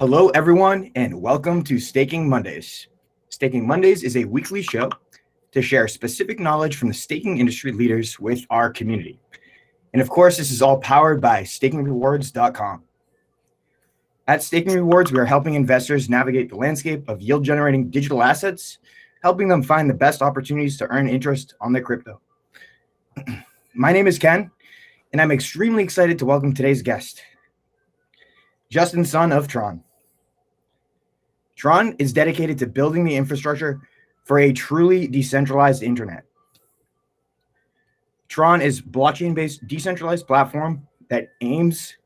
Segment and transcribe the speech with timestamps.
[0.00, 2.86] Hello, everyone, and welcome to Staking Mondays.
[3.28, 4.88] Staking Mondays is a weekly show
[5.52, 9.20] to share specific knowledge from the staking industry leaders with our community.
[9.92, 12.82] And of course, this is all powered by stakingrewards.com.
[14.26, 18.78] At Staking Rewards, we are helping investors navigate the landscape of yield generating digital assets,
[19.22, 22.22] helping them find the best opportunities to earn interest on their crypto.
[23.74, 24.50] My name is Ken,
[25.12, 27.22] and I'm extremely excited to welcome today's guest,
[28.70, 29.84] Justin Sun of Tron.
[31.60, 33.82] Tron is dedicated to building the infrastructure
[34.24, 36.24] for a truly decentralized internet.
[38.28, 41.98] Tron is blockchain-based decentralized platform that aims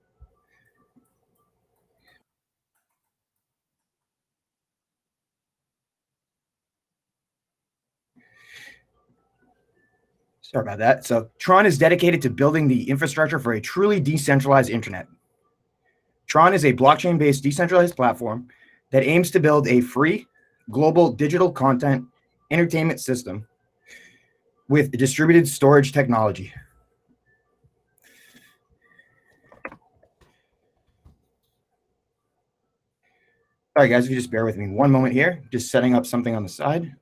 [10.41, 11.07] Sorry about that.
[11.07, 15.07] So Tron is dedicated to building the infrastructure for a truly decentralized internet.
[16.27, 18.49] Tron is a blockchain-based decentralized platform
[18.95, 20.25] that aims to build a free
[20.71, 22.07] global digital content
[22.53, 23.45] entertainment system
[24.69, 26.53] with distributed storage technology.
[33.77, 36.07] All right, guys, if you just bear with me one moment here, just setting up
[36.07, 36.95] something on the side.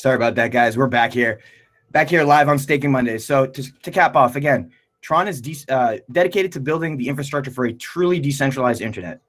[0.00, 0.78] Sorry about that, guys.
[0.78, 1.40] We're back here,
[1.90, 3.26] back here live on Staking Mondays.
[3.26, 4.72] So to, to cap off again,
[5.02, 9.20] Tron is de- uh, dedicated to building the infrastructure for a truly decentralized internet.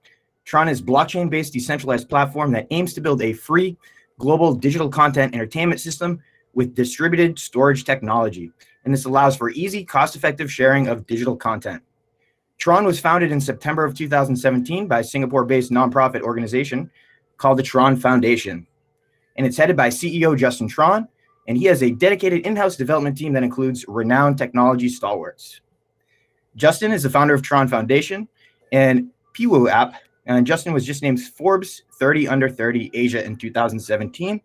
[0.46, 3.76] Tron is blockchain-based decentralized platform that aims to build a free
[4.18, 6.22] global digital content entertainment system
[6.54, 8.50] with distributed storage technology.
[8.86, 11.84] And this allows for easy, cost-effective sharing of digital content.
[12.60, 16.90] Tron was founded in September of 2017 by a Singapore-based nonprofit organization
[17.36, 18.68] called the Tron Foundation
[19.36, 21.08] and it's headed by CEO Justin Tron,
[21.48, 25.62] and he has a dedicated in-house development team that includes renowned technology stalwarts.
[26.56, 28.28] Justin is the founder of Tron Foundation
[28.72, 34.42] and Peiwo app, and Justin was just named Forbes 30 under 30 Asia in 2017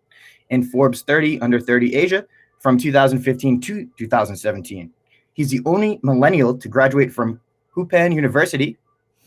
[0.49, 2.25] and Forbes 30 under 30 Asia
[2.59, 4.91] from 2015 to 2017.
[5.33, 7.39] He's the only millennial to graduate from
[7.75, 8.77] Hupan University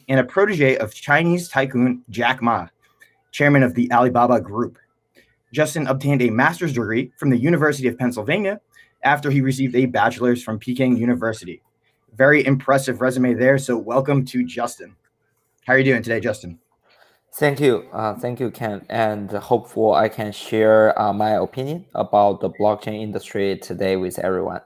[0.08, 2.66] and a protege of Chinese tycoon Jack Ma,
[3.30, 4.78] chairman of the Alibaba Group.
[5.52, 8.60] Justin obtained a master's degree from the University of Pennsylvania
[9.02, 11.60] after he received a bachelor's from Peking University.
[12.14, 13.58] Very impressive resume there.
[13.58, 14.94] So, welcome to Justin.
[15.66, 16.58] How are you doing today, Justin?
[17.34, 17.88] Thank you.
[17.92, 18.84] Uh, thank you, Ken.
[18.88, 24.60] And hopeful I can share uh, my opinion about the blockchain industry today with everyone.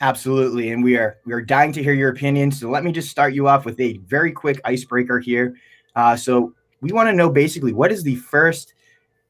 [0.00, 0.70] Absolutely.
[0.70, 2.52] And we are we are dying to hear your opinion.
[2.52, 5.56] So let me just start you off with a very quick icebreaker here.
[5.96, 8.74] Uh, so we want to know basically what is the first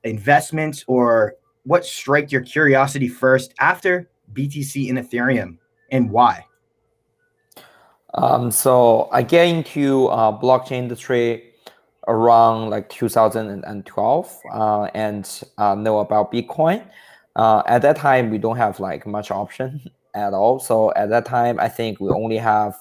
[0.06, 1.34] investments or
[1.64, 5.58] what struck your curiosity first after BTC and Ethereum
[5.90, 6.44] and why?
[8.14, 11.52] Um, so I get into uh, blockchain industry
[12.08, 16.88] around like 2012 uh, and uh, know about Bitcoin.
[17.34, 20.58] Uh, at that time, we don't have like much option at all.
[20.58, 22.76] So at that time, I think we only have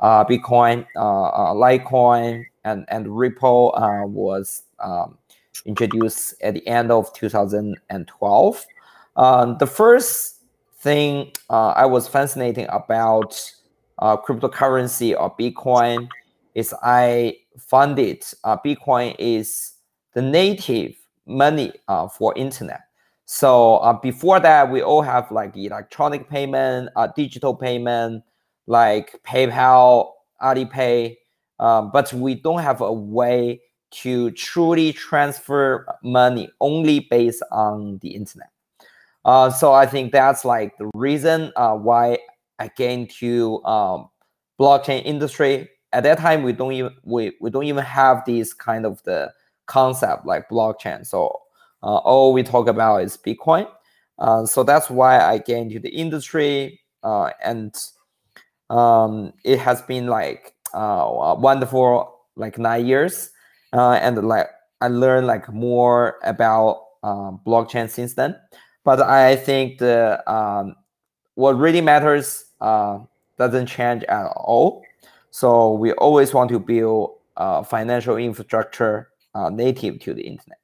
[0.00, 3.74] uh, Bitcoin, uh, Litecoin, and and Ripple
[4.08, 5.18] was um,
[5.66, 8.66] introduced at the end of 2012.
[9.16, 10.40] Um, the first
[10.78, 13.40] thing uh, I was fascinating about
[13.98, 16.08] uh, cryptocurrency or Bitcoin
[16.54, 19.74] is I found it uh, Bitcoin is
[20.14, 20.94] the native
[21.26, 22.80] money uh, for internet.
[23.26, 28.22] So uh, before that, we all have like electronic payment, uh, digital payment,
[28.66, 30.12] like PayPal,
[30.42, 31.16] Alipay,
[31.58, 33.60] um, but we don't have a way
[33.94, 38.50] to truly transfer money only based on the internet.
[39.24, 42.18] Uh, so I think that's like the reason uh, why
[42.58, 44.10] I get into um,
[44.60, 45.70] blockchain industry.
[45.92, 49.32] At that time, we don't even we, we don't even have this kind of the
[49.66, 51.06] concept like blockchain.
[51.06, 51.40] So
[51.82, 53.68] uh, all we talk about is Bitcoin.
[54.18, 57.74] Uh, so that's why I get into the industry, uh, and
[58.70, 63.30] um, it has been like uh, wonderful like nine years
[63.74, 64.48] uh, and like
[64.80, 68.36] I learned like more about uh, blockchain since then.
[68.84, 70.76] But I think the um,
[71.34, 72.98] what really matters uh,
[73.38, 74.82] doesn't change at all.
[75.30, 80.58] So we always want to build uh, financial infrastructure uh, native to the internet.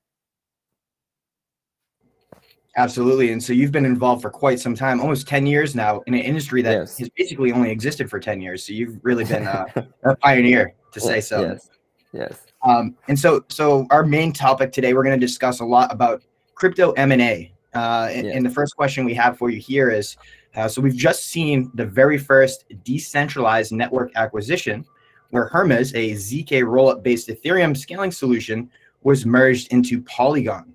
[2.77, 3.33] Absolutely.
[3.33, 6.21] And so you've been involved for quite some time, almost 10 years now, in an
[6.21, 6.99] industry that yes.
[6.99, 8.65] has basically only existed for 10 years.
[8.65, 9.65] So you've really been uh,
[10.05, 11.43] a pioneer, to say so.
[11.43, 11.69] Yes.
[12.12, 12.50] Yes.
[12.62, 16.23] Um, and so, so our main topic today, we're going to discuss a lot about
[16.55, 17.53] crypto M&A.
[17.75, 18.33] Uh, and, yeah.
[18.35, 20.17] and, the first question we have for you here is,
[20.57, 24.85] uh, so we've just seen the very first decentralized network acquisition
[25.31, 28.69] where Hermez, a ZK rollup based Ethereum scaling solution,
[29.03, 30.75] was merged into Polygon.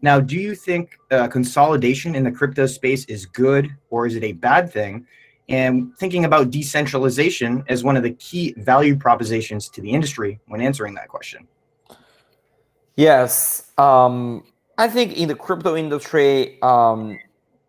[0.00, 4.24] Now, do you think uh, consolidation in the crypto space is good or is it
[4.24, 5.06] a bad thing?
[5.48, 10.60] And thinking about decentralization as one of the key value propositions to the industry when
[10.60, 11.46] answering that question.
[12.96, 13.70] Yes.
[13.78, 14.44] Um,
[14.78, 17.18] I think in the crypto industry, um,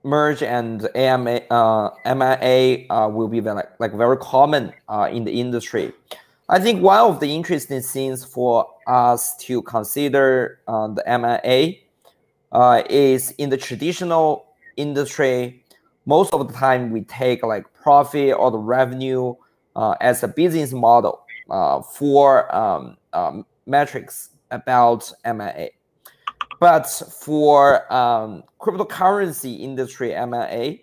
[0.03, 5.31] merge and AMA, uh, MIA uh, will be very, like, very common uh, in the
[5.39, 5.93] industry.
[6.49, 11.75] I think one of the interesting things for us to consider uh, the MIA
[12.51, 14.45] uh, is in the traditional
[14.75, 15.62] industry,
[16.05, 19.35] most of the time we take like profit or the revenue
[19.75, 25.69] uh, as a business model uh, for um, um, metrics about MIA.
[26.59, 30.77] But for um, cryptocurrency industry MIA,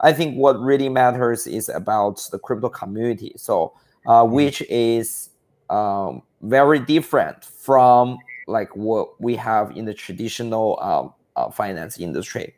[0.00, 3.32] I think what really matters is about the crypto community.
[3.36, 3.74] So,
[4.06, 4.34] uh, mm-hmm.
[4.34, 5.30] which is
[5.70, 12.54] um, very different from like what we have in the traditional um, uh, finance industry.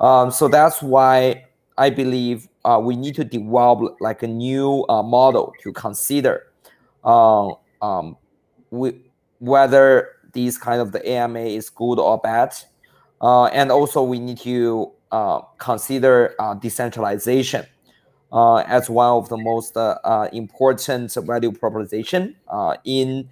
[0.00, 1.46] Um, so that's why
[1.78, 6.46] I believe uh, we need to develop like a new uh, model to consider
[7.04, 8.16] uh, um,
[8.70, 9.00] we,
[9.38, 12.54] whether these kind of the AMA is good or bad.
[13.20, 17.66] Uh, and also we need to uh, consider decentralization
[18.32, 19.76] as one of the most
[20.32, 22.36] important value proposition
[22.84, 23.28] in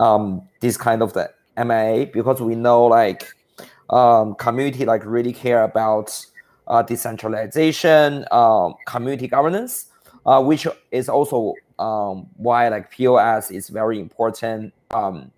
[0.00, 3.28] um, this kind of the MA because we know like
[3.90, 6.24] um, community like really care about
[6.68, 9.86] uh, decentralization, um, community governance,
[10.26, 15.30] uh, which is also um, why like POS is very important um,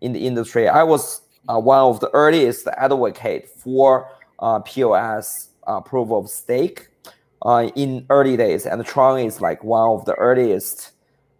[0.00, 0.68] in the industry.
[0.68, 5.48] I was uh, one of the earliest advocate for uh, POS
[5.84, 6.88] proof of stake
[7.42, 10.92] uh, in early days, and Tron is like one of the earliest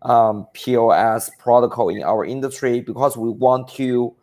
[0.02, 4.14] um, POS protocol in our industry because we want to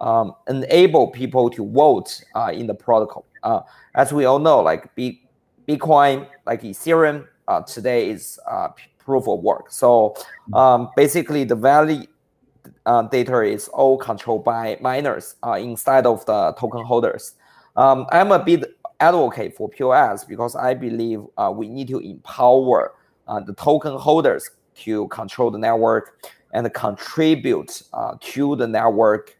[0.00, 3.24] um, enable people to vote uh, in the protocol.
[3.44, 3.60] Uh,
[3.94, 5.22] as we all know, like B-
[5.68, 8.68] Bitcoin, like Ethereum, uh, today is uh,
[8.98, 9.70] proof of work.
[9.70, 10.16] So
[10.54, 12.06] um, basically, the value
[12.86, 17.34] uh, data is all controlled by miners uh, inside of the token holders.
[17.76, 18.64] Um, I'm a bit
[19.00, 22.94] advocate for POS because I believe we need to empower
[23.26, 27.82] the token holders to control the network and contribute
[28.20, 29.36] to the network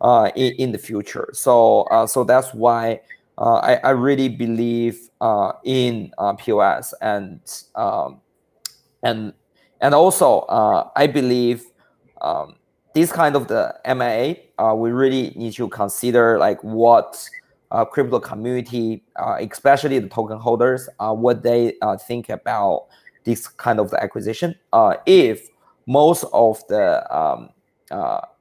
[0.00, 1.28] uh, in, in the future.
[1.32, 3.00] So uh, so that's why
[3.38, 7.40] uh, I, I really believe uh, in uh, POS and
[7.76, 8.20] um,
[9.04, 9.32] and
[9.80, 11.64] and also uh, I believe
[12.20, 12.56] um,
[12.94, 14.36] this kind of the MIA
[14.74, 17.28] we really need to consider like what
[17.90, 21.74] crypto community, especially the token holders, what they
[22.08, 22.86] think about
[23.22, 24.56] this kind of the acquisition.
[25.06, 25.48] if
[25.86, 27.50] most of the um,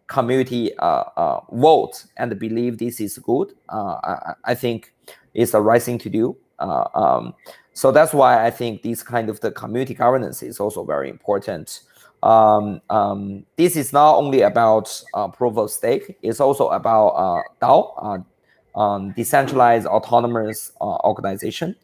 [0.07, 4.93] community uh, uh, vote and believe this is good, uh, I, I, think
[5.33, 6.35] it's the right thing to do.
[6.59, 7.33] Uh, um,
[7.73, 11.81] so that's why I think this kind of the community governance is also very important.
[12.23, 17.41] Um, um, this is not only about uh, proof of stake; it's also about uh,
[17.61, 18.25] DAO,
[18.75, 21.75] um, decentralized autonomous organization.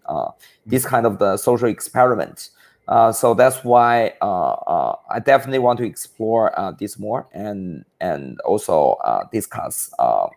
[0.65, 2.49] this kind of the social experiment.
[2.87, 7.85] Uh, so that's why uh, uh, I definitely want to explore uh, this more and
[8.01, 10.27] and also uh, discuss uh,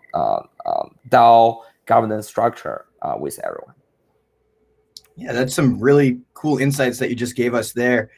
[1.08, 2.86] DAO governance structure
[3.18, 3.74] with everyone.
[5.16, 8.10] Yeah, that's some really cool insights that you just gave us there.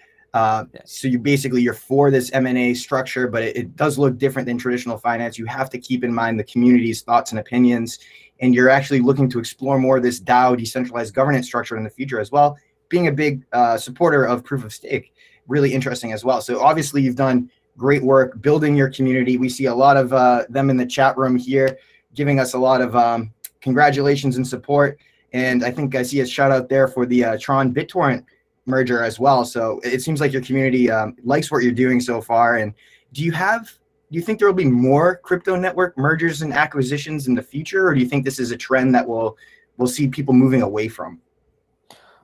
[0.85, 4.57] So you basically you're for this M&A structure, but it, it does look different than
[4.57, 5.39] traditional finance.
[5.39, 7.99] You have to keep in mind the community's thoughts and opinions,
[8.41, 11.91] and you're actually looking to explore more of this DAO decentralized governance structure in the
[11.91, 12.59] future as well
[12.89, 15.15] being a big uh, supporter of proof of stake,
[15.47, 16.41] really interesting as well.
[16.41, 19.37] So obviously you've done great work building your community.
[19.37, 21.79] We see a lot of uh, them in the chat room here,
[22.15, 24.99] giving us a lot of um, congratulations and support.
[25.33, 28.25] And I think I see a shout out there for the uh, Tron BitTorrent
[28.67, 29.45] merger as well.
[29.45, 32.57] So it seems like your community um, likes what you're doing so far.
[32.57, 32.75] And
[33.13, 33.71] do you have
[34.11, 37.87] do you think there will be more crypto network mergers and acquisitions in the future,
[37.87, 39.37] or do you think this is a trend that will
[39.77, 41.21] we'll see people moving away from?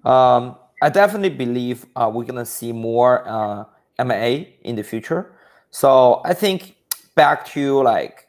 [0.04, 3.64] Um, I definitely believe uh, we're gonna see more uh,
[3.98, 5.32] M&A in the future.
[5.70, 6.76] So I think
[7.14, 8.26] back to like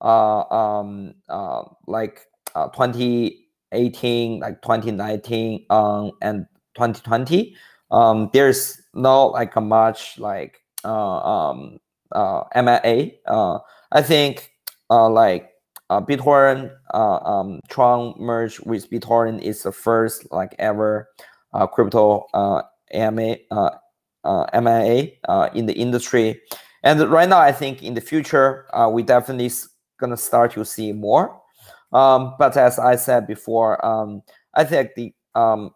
[0.00, 7.56] uh, um, uh, like uh, 2018, like 2019, um, and 2020.
[7.90, 11.78] Um, there's not like a much like uh, um,
[12.12, 13.20] uh, M&A.
[13.26, 13.58] Uh,
[13.92, 14.50] I think
[14.90, 15.51] uh, like
[15.92, 21.08] uh, BitTorrent, uh, um, Tron merge with BitTorrent is the first like ever
[21.52, 22.62] uh, crypto uh,
[22.94, 23.70] AMA, uh,
[24.24, 26.40] uh, M&A uh, in the industry.
[26.82, 29.50] And right now, I think in the future, uh, we definitely
[30.00, 31.38] gonna start to see more.
[31.92, 34.22] Um, but as I said before, um,
[34.54, 35.72] I think the um,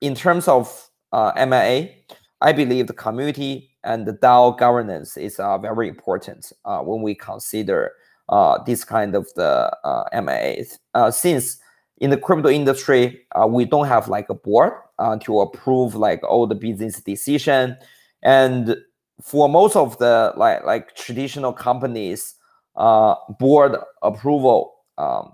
[0.00, 1.96] in terms of uh, M&A,
[2.40, 7.92] I believe the community and the DAO governance is very important uh, when we consider
[8.28, 10.78] uh, this kind of the uh, M&As.
[10.94, 11.58] Uh, since
[11.98, 16.22] in the crypto industry, uh, we don't have like a board uh, to approve like
[16.24, 17.76] all the business decision,
[18.22, 18.76] and
[19.22, 22.34] for most of the like like traditional companies,
[22.76, 25.32] uh, board approval um,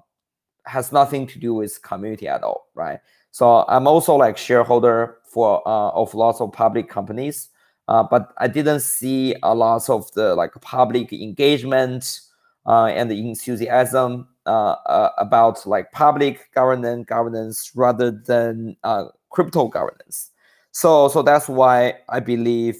[0.67, 3.01] has nothing to do with community at all, right?
[3.31, 7.49] So I'm also like shareholder for uh, of lots of public companies,
[7.89, 12.21] uh, but I didn't see a lot of the like public engagement
[12.66, 20.33] and the enthusiasm uh, uh, about like public governance governance rather than uh, crypto governance.
[20.73, 22.76] So so that's why I believe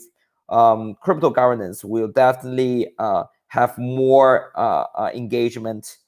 [0.48, 5.98] um, crypto governance will definitely uh, have more uh, uh, engagement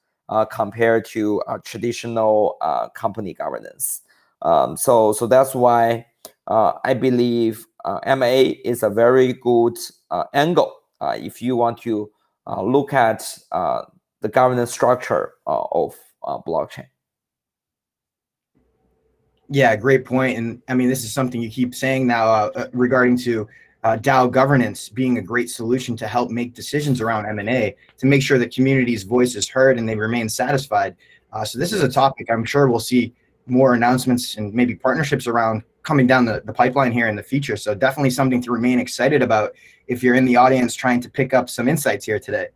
[0.51, 2.57] compared to traditional
[2.97, 4.01] company governance.
[4.43, 6.07] Um, so so that's why
[6.49, 7.65] I believe
[8.05, 9.79] M&A is a very good
[10.33, 12.11] angle if you want to
[12.47, 16.87] look at the governance structure of blockchain.
[19.51, 20.39] Yeah, great point.
[20.39, 23.47] And I mean, this is something you keep saying now uh, uh regarding to
[23.85, 28.23] uh, DAO governance being a great solution to help make decisions around M&A to make
[28.23, 30.97] sure the community's voice is heard and they remain satisfied.
[31.33, 33.13] Uh, so this is a topic I'm sure we'll see
[33.47, 37.59] more announcements and maybe partnerships around coming down the, the pipeline here in the future.
[37.59, 39.53] So definitely something to remain excited about
[39.87, 42.49] if you're in the audience trying to pick up some insights here today.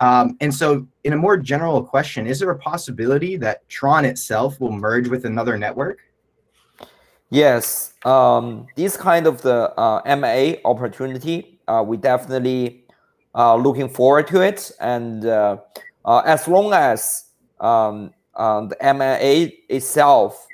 [0.00, 4.58] Um, and so in a more general question, is there a possibility that Tron itself
[4.58, 5.98] will merge with another network?
[7.28, 12.84] Yes, um, this kind of the uh, M&A opportunity, uh, we definitely
[13.36, 14.72] uh, looking forward to it.
[14.80, 15.58] And uh,
[16.04, 17.26] uh, as long as
[17.60, 20.46] um, the M&A itself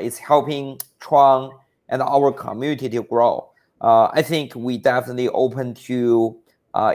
[0.00, 1.52] is helping Tron
[1.90, 3.51] and our community to grow,
[3.82, 6.38] I think we definitely open to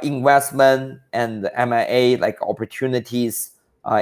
[0.02, 3.52] investment and M&A like opportunities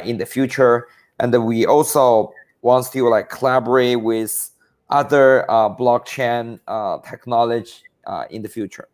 [0.04, 0.88] in the future.
[1.20, 4.52] And we also want to like collaborate with
[4.90, 7.74] other uh, blockchain uh, technology
[8.06, 8.88] uh, in the future.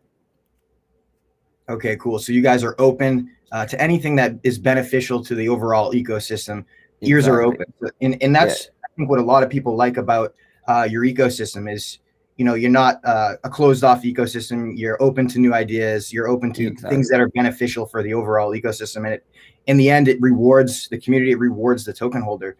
[1.68, 2.18] Okay, cool.
[2.18, 6.64] So you guys are open uh, to anything that is beneficial to the overall ecosystem.
[7.00, 7.10] Exactly.
[7.10, 7.66] Ears are open,
[8.00, 8.70] and and that's yeah.
[8.84, 10.34] I think what a lot of people like about
[10.68, 11.98] uh, your ecosystem is
[12.36, 14.72] you know you're not uh, a closed off ecosystem.
[14.76, 16.12] You're open to new ideas.
[16.12, 16.96] You're open to exactly.
[16.96, 19.26] things that are beneficial for the overall ecosystem, and it,
[19.66, 21.32] in the end, it rewards the community.
[21.32, 22.56] It rewards the token holder,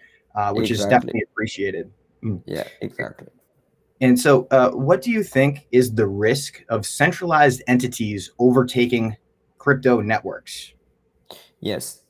[0.53, 0.73] which exactly.
[0.73, 1.91] is definitely appreciated.
[2.23, 2.43] Mm.
[2.47, 3.29] Yeah, exactly.
[4.03, 9.17] And so, uh, what do you think is the risk of centralized entities overtaking
[9.59, 10.73] crypto networks?
[11.61, 12.03] Yes.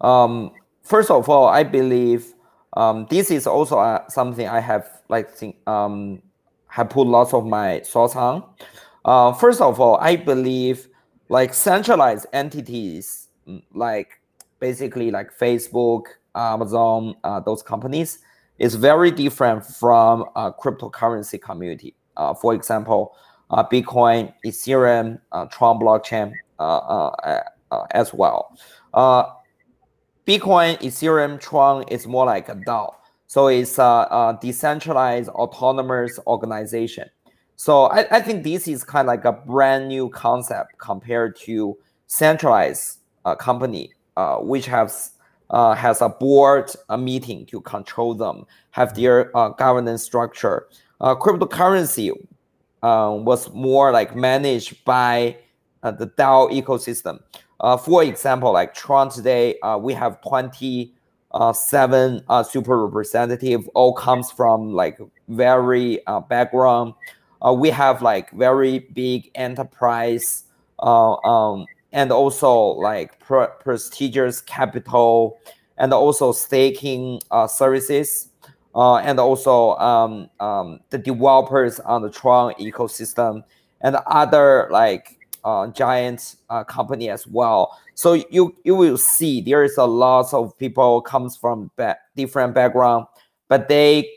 [0.00, 0.52] Um,
[0.84, 2.34] first of all, I believe
[2.74, 6.22] um, this is also uh, something I have like think, um,
[6.70, 8.44] have put lots of my thoughts on.
[9.04, 10.88] Uh, first of all, I believe
[11.28, 13.28] like centralized entities,
[13.72, 14.20] like
[14.60, 18.20] basically like Facebook, Amazon, uh, those companies,
[18.58, 21.94] is very different from a cryptocurrency community.
[22.16, 23.16] Uh, for example,
[23.50, 26.32] uh, Bitcoin, Ethereum, uh, Tron blockchain
[27.92, 28.56] as well.
[30.26, 32.94] Bitcoin, Ethereum, Tron is more like a DAO.
[33.30, 37.08] So it's a, a decentralized autonomous organization.
[37.54, 41.78] So I, I, think this is kind of like a brand new concept compared to
[42.08, 42.98] centralized
[43.38, 43.92] company,
[44.40, 45.12] which has
[45.50, 50.66] uh, has a board a meeting to control them, have their uh, governance structure.
[51.00, 52.10] Uh, cryptocurrency
[52.82, 55.36] uh, was more like managed by
[55.84, 57.20] uh, the DAO ecosystem.
[57.60, 60.20] Uh, for example, like Tron today, we have
[61.32, 66.94] 27 super representative, all comes from like very background.
[67.54, 70.44] we have like very big enterprise
[70.80, 75.38] um, and also like pre prestigious capital
[75.78, 78.28] and also staking uh, services
[78.74, 83.42] uh, and also um, um, the developers on the Tron ecosystem
[83.80, 87.78] and other like uh, giant uh, company as well.
[88.00, 92.54] So you you will see there is a lot of people comes from ba different
[92.54, 93.04] background,
[93.50, 94.08] but they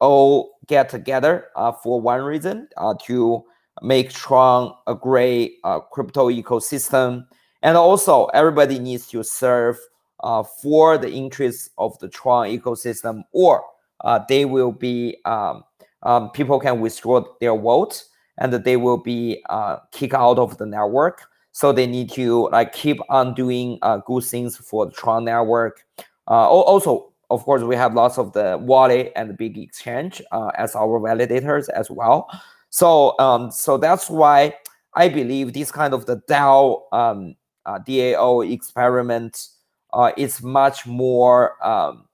[0.00, 3.44] all get together uh, for one reason uh, to
[3.82, 7.26] make Tron a great uh, crypto ecosystem.
[7.60, 9.76] And also everybody needs to serve
[10.20, 13.62] uh, for the interests of the Tron ecosystem or
[14.00, 15.62] uh, they will be um,
[16.04, 18.02] um, people can withdraw their vote
[18.38, 21.26] and they will be uh, kicked out of the network.
[21.52, 25.84] So they need to like keep on doing uh, good things for the Tron network.
[26.28, 30.50] Uh, also, of course, we have lots of the wallet and the big exchange uh,
[30.56, 32.28] as our validators as well.
[32.70, 34.54] So um, so that's why
[34.94, 37.34] I believe this kind of the DAO um,
[37.66, 39.48] uh, DAO experiment
[39.92, 42.06] uh, is much more um,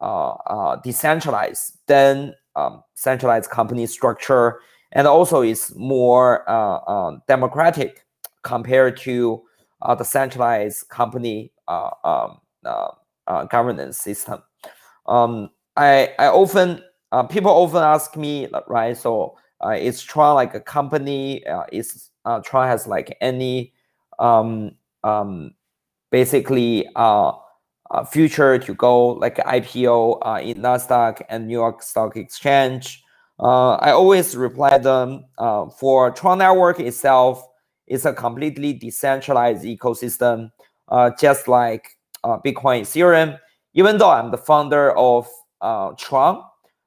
[0.00, 4.60] uh, uh, decentralized than um, centralized company structure,
[4.92, 8.04] and also is more uh, um, democratic
[8.42, 9.42] compared to
[9.82, 14.42] uh, the centralized company uh, um, uh, governance system.
[15.06, 16.82] Um, I I often
[17.30, 21.46] people often ask me right so uh, is Tron like a company?
[21.46, 23.72] Uh, is uh, Tron has like any
[24.18, 24.72] um,
[25.04, 25.54] um,
[26.10, 27.32] basically uh,
[27.90, 33.02] uh, future to go like IPO uh, in Nasdaq and New York Stock Exchange.
[33.38, 37.46] Uh, I always reply them uh, for Tron Network itself.
[37.90, 40.52] It's a completely decentralized ecosystem,
[40.88, 43.38] uh, just like uh, Bitcoin, Ethereum.
[43.74, 45.28] Even though I'm the founder of
[45.98, 46.44] Tron,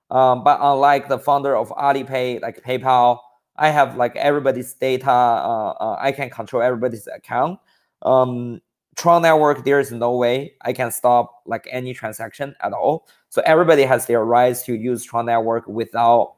[0.10, 3.20] um, but unlike the founder of Alipay, like PayPal,
[3.58, 5.12] I have like everybody's data.
[5.12, 7.60] I can control everybody's account.
[8.02, 8.62] Um,
[8.96, 13.08] Tron network, there is no way I can stop like any transaction at all.
[13.30, 16.36] So everybody has their rights to use Tron network without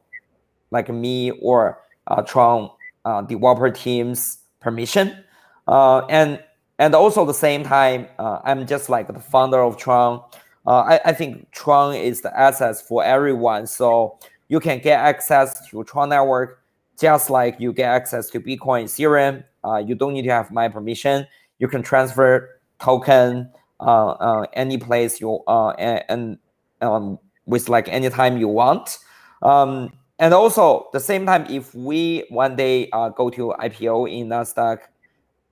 [0.70, 2.70] like me or uh, Tron
[3.04, 5.24] uh, developer team's permission.
[5.66, 6.42] Uh, and
[6.78, 10.22] and also at the same time, uh, I'm just like the founder of Tron.
[10.66, 13.66] Uh, I, I think Tron is the assets for everyone.
[13.66, 16.62] So you can get access to Tron network
[17.00, 19.44] just like you get access to Bitcoin, Ethereum.
[19.64, 21.26] Uh, you don't need to have my permission
[21.58, 25.42] you can transfer token uh, uh, any place you
[25.78, 26.38] and, and
[26.80, 28.98] um, with like any time you want.
[29.42, 34.28] Um, and also the same time, if we one day uh, go to IPO in
[34.28, 34.80] Nasdaq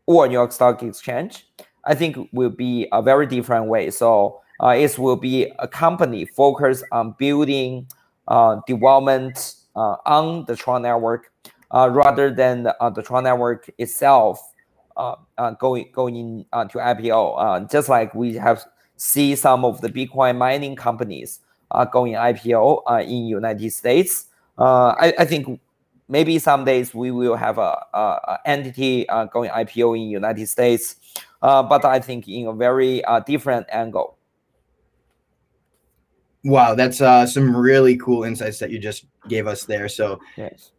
[0.07, 1.46] or New York Stock Exchange,
[1.85, 3.90] I think will be a very different way.
[3.90, 7.87] So uh, it will be a company focused on building
[8.29, 11.31] uh, development uh, on the Tron network
[11.70, 14.40] uh, rather than the, uh, the Tron network itself
[14.96, 15.16] uh,
[15.59, 17.70] going going in to IPO.
[17.70, 18.64] Just like we have
[18.96, 21.40] see some of the Bitcoin mining companies
[21.92, 24.27] going IPO in United States.
[24.59, 25.61] Uh, I, I think
[26.09, 30.49] maybe some days we will have a, a, a entity uh, going IPO in United
[30.49, 30.97] States,
[31.43, 34.17] uh, but I think in a very uh, different angle.
[36.45, 39.88] Wow, that's uh, some really cool insights that you just gave us there.
[39.88, 40.73] So, yes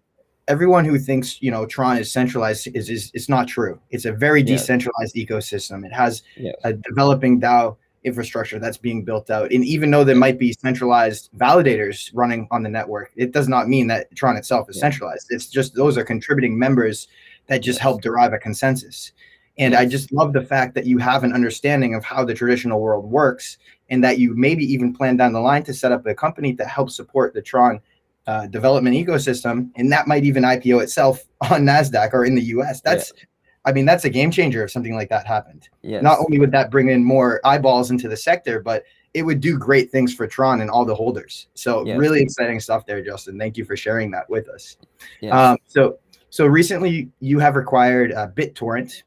[0.48, 3.80] everyone who thinks you know Tron is centralized is is it's not true.
[3.90, 5.86] It's a very decentralized ecosystem.
[5.86, 6.24] It has
[6.64, 9.52] a developing DAO infrastructure that's being built out.
[9.52, 13.68] And even though there might be centralized validators running on the network, it does not
[13.68, 15.28] mean that Tron itself is centralized.
[15.30, 17.08] It's just those are contributing members
[17.48, 19.12] that just help derive a consensus.
[19.58, 22.82] And I just love the fact that you have an understanding of how the traditional
[22.82, 23.58] world works
[23.89, 26.68] and that you maybe even plan down the line to set up a company that
[26.68, 27.80] helps support the Tron
[28.28, 32.82] uh, development ecosystem, and that might even IPO itself on Nasdaq or in the U.S.
[32.82, 33.24] That's, yeah.
[33.65, 35.69] I mean, that's a game changer if something like that happened.
[35.82, 36.04] Yes.
[36.04, 39.58] Not only would that bring in more eyeballs into the sector, but it would do
[39.58, 41.47] great things for Tron and all the holders.
[41.54, 41.97] So yes.
[41.97, 43.39] really exciting stuff there, Justin.
[43.39, 44.78] Thank you for sharing that with us.
[45.21, 45.34] Yes.
[45.34, 45.99] Um, so
[46.30, 49.04] so recently you have acquired uh, BitTorrent,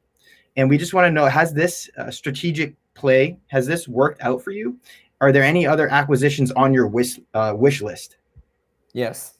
[0.57, 4.42] and we just want to know: has this uh, strategic play has this worked out
[4.42, 4.77] for you?
[5.21, 8.16] Are there any other acquisitions on your wish uh, wish list?
[8.92, 9.38] Yes.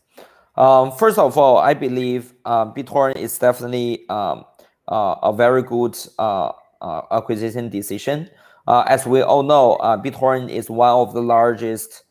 [0.57, 4.45] Um, first of all, I believe uh, BitTorrent is definitely um,
[4.89, 8.29] a very good uh, uh acquisition decision.
[8.67, 12.05] Uh, as we all know, uh, BitTorrent is one of the largest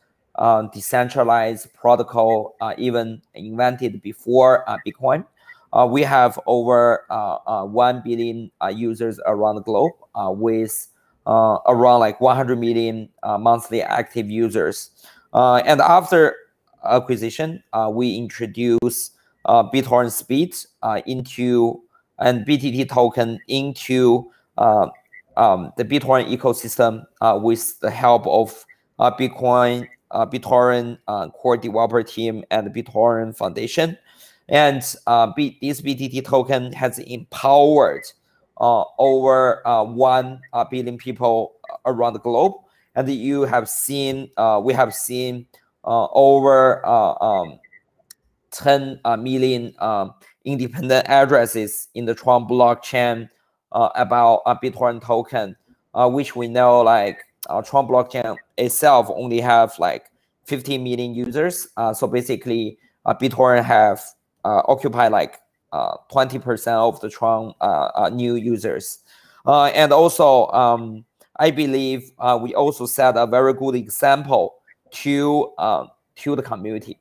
[0.74, 5.26] decentralized protocol even invented before Bitcoin.
[5.90, 10.88] we have over 1 billion users around the globe with
[11.26, 13.10] around like 100 million
[13.40, 14.92] monthly active users.
[15.34, 16.36] and after
[16.88, 19.12] acquisition, uh, we introduce
[19.46, 21.82] uh, BitTorrent Speed uh, into
[22.20, 24.88] and BTT token into uh,
[25.36, 28.66] um, the BitTorrent ecosystem uh, with the help of
[29.00, 33.98] uh, Bitcoin, uh, BitTorrent uh, core developer team and the BitTorrent Foundation.
[34.50, 38.04] And uh, B- this BTT token has empowered
[38.60, 42.54] over uh, 1 uh, billion people around the globe.
[42.96, 44.32] And you have seen,
[44.64, 45.46] we have seen
[45.84, 47.60] over um,
[48.52, 50.14] 10 uh, million um,
[50.48, 53.30] independent addresses in the Tron blockchain
[53.74, 55.56] uh, about a BitTorrent token,
[55.94, 60.06] uh, which we know like uh, Tron blockchain itself only have like
[60.46, 61.68] 15 million users.
[61.76, 64.02] Uh, so basically, uh, BitTorrent have
[64.46, 65.40] uh, occupy like
[65.74, 67.54] 20% of the Tron
[68.16, 69.00] new users.
[69.46, 71.06] and also, um,
[71.40, 74.56] I believe we also set a very good example
[75.04, 75.52] to
[76.16, 77.00] to the community,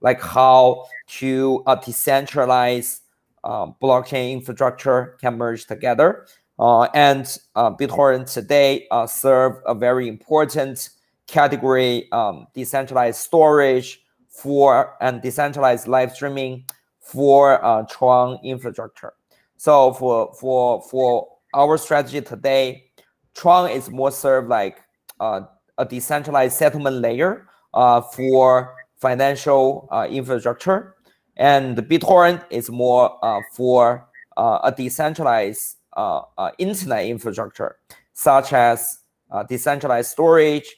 [0.00, 3.00] like how to decentralize
[3.44, 6.26] uh, blockchain infrastructure can merge together.
[6.58, 10.90] Uh, and uh, BitTorrent today uh, serve a very important
[11.26, 16.64] category, um, decentralized storage for and decentralized live streaming
[16.98, 19.14] for uh, Tron infrastructure.
[19.56, 22.84] So for for for our strategy today,
[23.34, 24.80] Tron is more served like
[25.18, 25.42] uh,
[25.78, 30.94] a decentralized settlement layer uh, for financial uh, infrastructure
[31.40, 37.76] and BitTorrent is more uh, for uh, a decentralized uh, uh internet infrastructure,
[38.12, 40.76] such as uh, decentralized storage,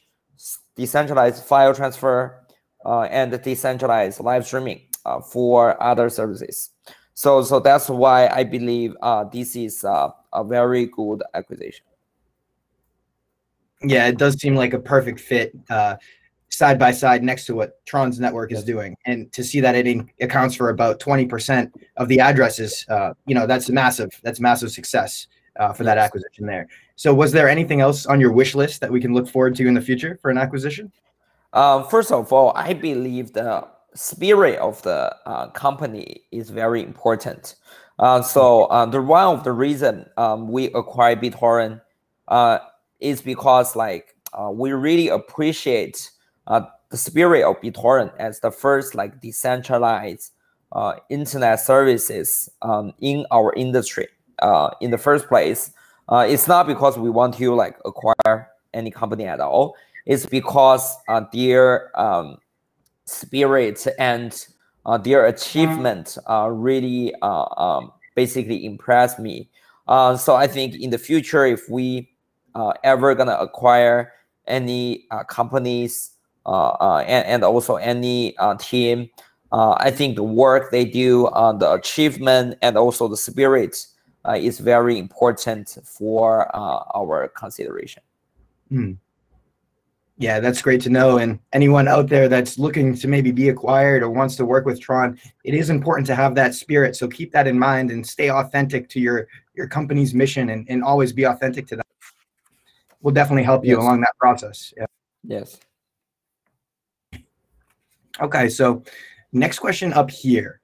[0.77, 2.47] decentralized file transfer,
[2.87, 4.81] uh, and decentralized live streaming
[5.31, 6.71] for other services.
[7.15, 8.95] So, so that's why I believe
[9.33, 11.85] this is a very good acquisition.
[13.83, 15.53] Yeah, it does seem like a perfect fit
[16.53, 19.87] side by side next to what Tron's network is doing, and to see that it
[19.87, 24.11] in, accounts for about twenty percent of the addresses, uh, you know, that's massive.
[24.23, 25.27] That's massive success
[25.59, 26.69] uh, for that acquisition there.
[26.97, 29.67] So, was there anything else on your wish list that we can look forward to
[29.67, 30.93] in the future for an acquisition?
[31.53, 37.57] Uh, first of all, I believe the spirit of the uh, company is very important.
[37.99, 41.81] Uh, so, uh, the one of the reason um, we acquired BitTorrent
[43.01, 44.15] is because like
[44.53, 46.11] we really appreciate
[46.47, 50.33] uh, the spirit of BitTorrent as the first like decentralized
[50.73, 54.09] uh, internet services um, in our industry
[54.41, 55.73] uh, in the first place.
[56.09, 59.75] Uh, it's not because we want to like acquire any company at all.
[60.07, 62.39] It's because uh, their um,
[63.05, 64.47] spirit and
[64.85, 69.49] uh, their achievement uh, really uh, um, basically impressed me.
[69.87, 72.11] Uh, so I think in the future, if we
[72.55, 74.13] uh, ever gonna acquire
[74.47, 76.12] any uh, companies
[76.45, 79.09] Uh, uh, and, and also any uh, team.
[79.53, 83.87] Uh, I think the work they do, on the achievement, and also the spirit
[84.35, 88.03] is very important for our consideration.
[88.71, 88.93] Hmm.
[90.19, 91.19] Yeah, that's great to know.
[91.19, 94.81] And anyone out there that's looking to maybe be acquired or wants to work with
[94.81, 96.97] Tron, it is important to have that spirit.
[96.97, 100.83] So keep that in mind and stay authentic to your your company's mission and, and
[100.83, 101.87] always be authentic to that.
[103.01, 103.83] Will definitely help you yes.
[103.83, 104.73] along that process.
[104.77, 104.87] Yeah.
[105.25, 105.59] Yes.
[108.21, 108.83] Okay, so
[109.33, 110.61] next question up here.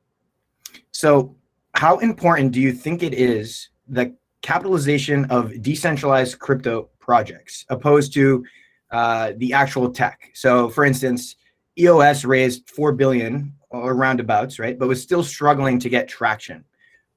[0.93, 1.37] So,
[1.75, 8.45] how important do you think it is the capitalization of decentralized crypto projects opposed to
[8.91, 10.31] uh, the actual tech?
[10.35, 11.37] So, for instance,
[11.79, 16.65] EOS raised four billion or roundabouts, right, but was still struggling to get traction.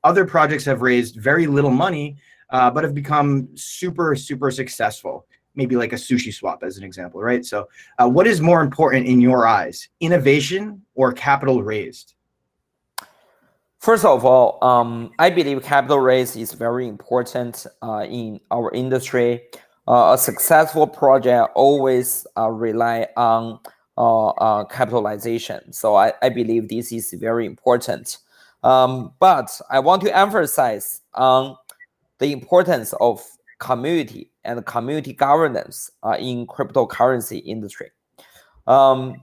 [0.03, 2.17] Other projects have raised very little money,
[2.49, 7.45] uh, but have become super, super successful maybe like a SushiSwap as an example, right?
[7.45, 7.67] So,
[7.99, 12.13] uh, what is more important in your eyes, innovation or capital raised?
[13.79, 19.41] First of all, um, I believe capital raise is very important uh, in our industry.
[19.87, 23.59] Uh, a successful project always uh, rely on
[23.97, 25.73] uh, uh, capitalization.
[25.73, 28.19] So I, I believe this is very important.
[28.63, 31.57] Um, but I want to emphasize on
[32.19, 33.25] the importance of
[33.61, 37.91] community and community governance uh, in cryptocurrency industry.
[38.67, 39.15] Um,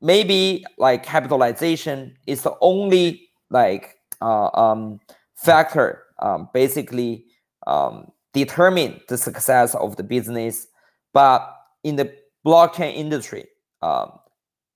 [0.00, 5.00] maybe like capitalization is the only like uh, um,
[5.36, 7.26] factor um, basically
[7.66, 10.66] um, determine the success of the business.
[11.12, 12.12] But in the
[12.44, 13.44] blockchain industry,
[13.82, 14.18] um,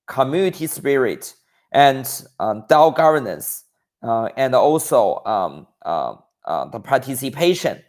[0.07, 1.35] community spirit
[1.73, 2.07] and
[2.41, 3.65] um, DAO governance,
[4.03, 6.15] uh, and also um, uh,
[6.73, 7.83] the participation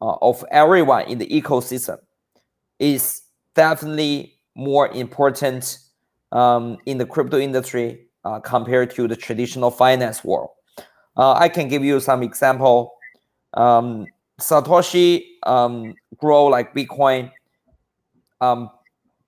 [0.00, 1.98] uh, of everyone in the ecosystem
[2.78, 3.22] is
[3.54, 5.78] definitely more important
[6.32, 10.50] um, in the crypto industry uh, compared to the traditional finance world.
[11.16, 12.92] Uh, I can give you some example.
[13.54, 14.06] um,
[14.40, 17.30] Satoshi um, grow like Bitcoin
[18.40, 18.70] um,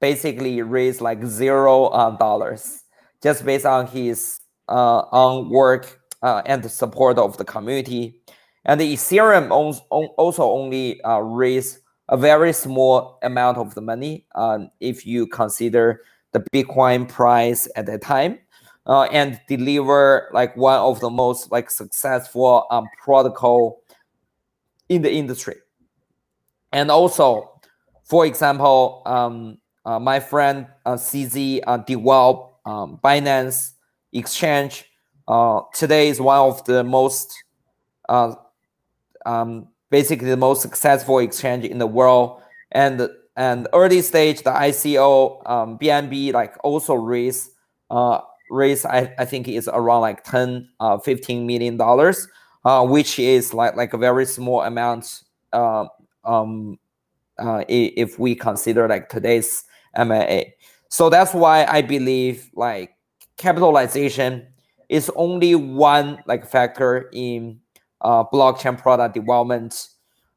[0.01, 2.85] basically raised like zero uh, dollars
[3.23, 8.21] just based on his uh, on work uh, and the support of the community.
[8.69, 11.79] And the Ethereum also only uh, raised
[12.09, 16.03] a very small amount of the money um, if you consider
[16.33, 18.39] the Bitcoin price at that time.
[18.87, 23.83] Uh, and deliver like one of the most like successful um, protocol
[24.89, 25.57] in the industry.
[26.73, 27.61] And also,
[28.05, 33.73] for example, um, uh, my friend uh, CZ uh, developed um, Binance
[34.13, 34.85] Exchange.
[35.27, 37.35] Uh, today is one of the most,
[38.09, 38.35] uh,
[39.29, 42.41] um, basically the most successful exchange in the world.
[42.73, 47.51] And and early stage, the ICO um, BNB like also raised
[47.91, 52.27] uh, raised I, I think is around like 10 uh, 15 million dollars
[52.65, 55.87] uh, which is like like a very small amount uh,
[56.25, 56.79] um,
[57.39, 59.65] uh, if we consider like today's
[59.95, 60.55] M&A.
[60.89, 62.95] So that's why I believe like
[63.37, 64.47] capitalization
[64.89, 67.61] is only one like factor in
[68.01, 69.89] uh, blockchain product development.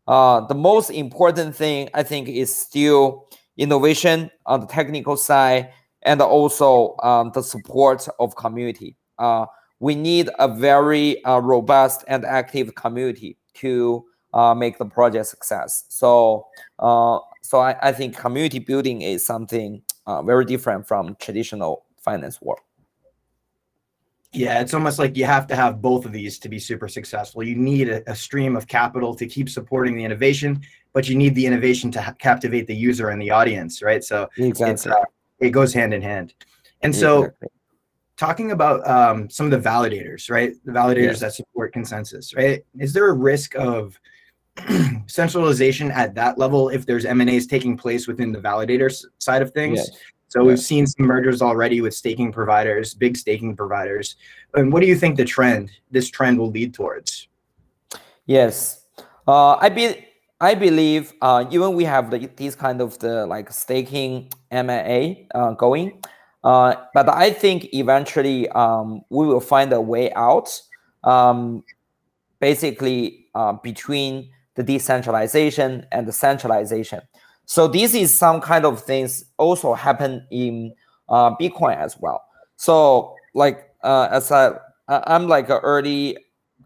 [0.08, 5.72] Uh, the most important thing I think is still innovation on the technical side
[6.04, 8.98] and also um, the support of community.
[9.20, 9.46] Uh,
[9.80, 15.86] we need a very uh, robust and active community to uh, make the project success.
[15.90, 16.48] So,
[16.80, 22.42] uh, so I, I, think community building is something uh, very different from traditional finance
[22.42, 22.62] world.
[24.34, 27.44] Yeah, it's almost like you have to have both of these to be super successful.
[27.44, 30.62] You need a, a stream of capital to keep supporting the innovation,
[30.94, 34.04] but you need the innovation to captivate the user and the audience, right?
[34.04, 34.92] So exactly.
[34.92, 35.04] Uh,
[35.40, 36.34] it goes hand in hand.
[36.82, 37.50] And so exactly
[38.22, 40.54] talking about um, some of the validators, right?
[40.64, 41.20] The validators yes.
[41.22, 42.64] that support consensus, right?
[42.78, 44.00] Is there a risk of
[45.08, 49.80] centralization at that level if there's M&As taking place within the validator side of things?
[49.80, 49.90] Yes.
[50.32, 50.48] So yes.
[50.48, 54.16] we've seen some mergers already with staking providers, big staking providers.
[54.54, 57.28] And what do you think the trend, this trend will lead towards?
[58.28, 58.86] Yes.
[59.28, 60.08] Uh, I be
[60.40, 65.52] I believe uh, even we have the, these kind of the like staking M&A uh,
[65.52, 66.02] going,
[66.46, 70.50] uh, but I think eventually um, we will find a way out,
[71.04, 71.62] um,
[72.40, 77.02] basically uh, between the decentralization and the centralization.
[77.52, 80.74] So this is some kind of things also happen in
[81.10, 82.24] uh, Bitcoin as well.
[82.56, 84.54] So like uh, as I,
[84.88, 86.18] I'm like an early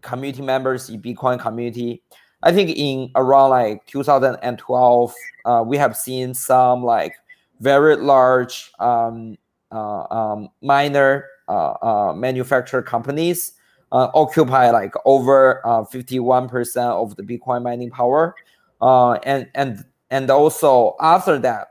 [0.02, 2.04] community members in Bitcoin community.
[2.44, 7.14] I think in around like 2012, uh, we have seen some like
[7.58, 9.36] very large um,
[9.72, 13.54] uh, um, miner uh, uh, manufacturer companies
[13.90, 18.36] occupy like over 51% of the Bitcoin mining power.
[18.80, 19.84] and and
[20.16, 21.68] and also after that,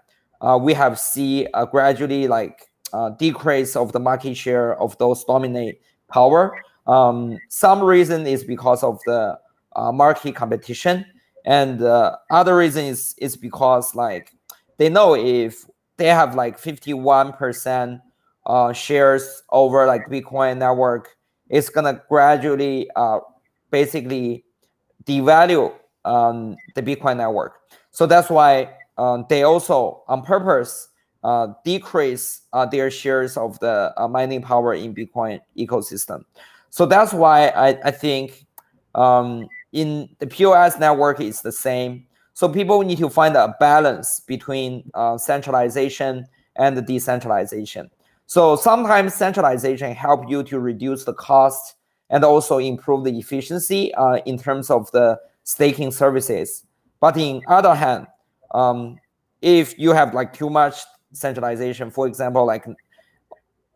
[0.61, 2.69] we have see a gradually like
[3.17, 6.55] decrease of the market share of those dominate power.
[6.87, 9.37] Um, some reason is because of the
[9.75, 11.05] uh, market competition,
[11.45, 14.31] and uh, other reason is is because like
[14.77, 15.65] they know if
[15.97, 18.01] they have like 51%
[18.45, 21.15] uh, shares over like Bitcoin network,
[21.49, 23.19] it's gonna gradually uh,
[23.71, 24.45] basically
[25.05, 27.59] devalue um, the Bitcoin network.
[27.95, 30.89] So that's why um, they also on purpose
[31.23, 36.25] uh, decrease uh, their shares of the uh, mining power in Bitcoin ecosystem.
[36.71, 38.47] So that's why I, I think
[38.95, 42.05] um, in the POS network is the same.
[42.33, 46.25] So people need to find a balance between uh, centralization
[46.57, 47.89] and decentralization.
[48.25, 51.75] So sometimes centralization help you to reduce the cost
[52.09, 56.65] and also improve the efficiency uh, in terms of the staking services.
[56.99, 58.07] But in other hand,
[58.53, 58.99] um,
[59.41, 60.81] if you have like too much
[61.11, 62.65] centralization, for example, like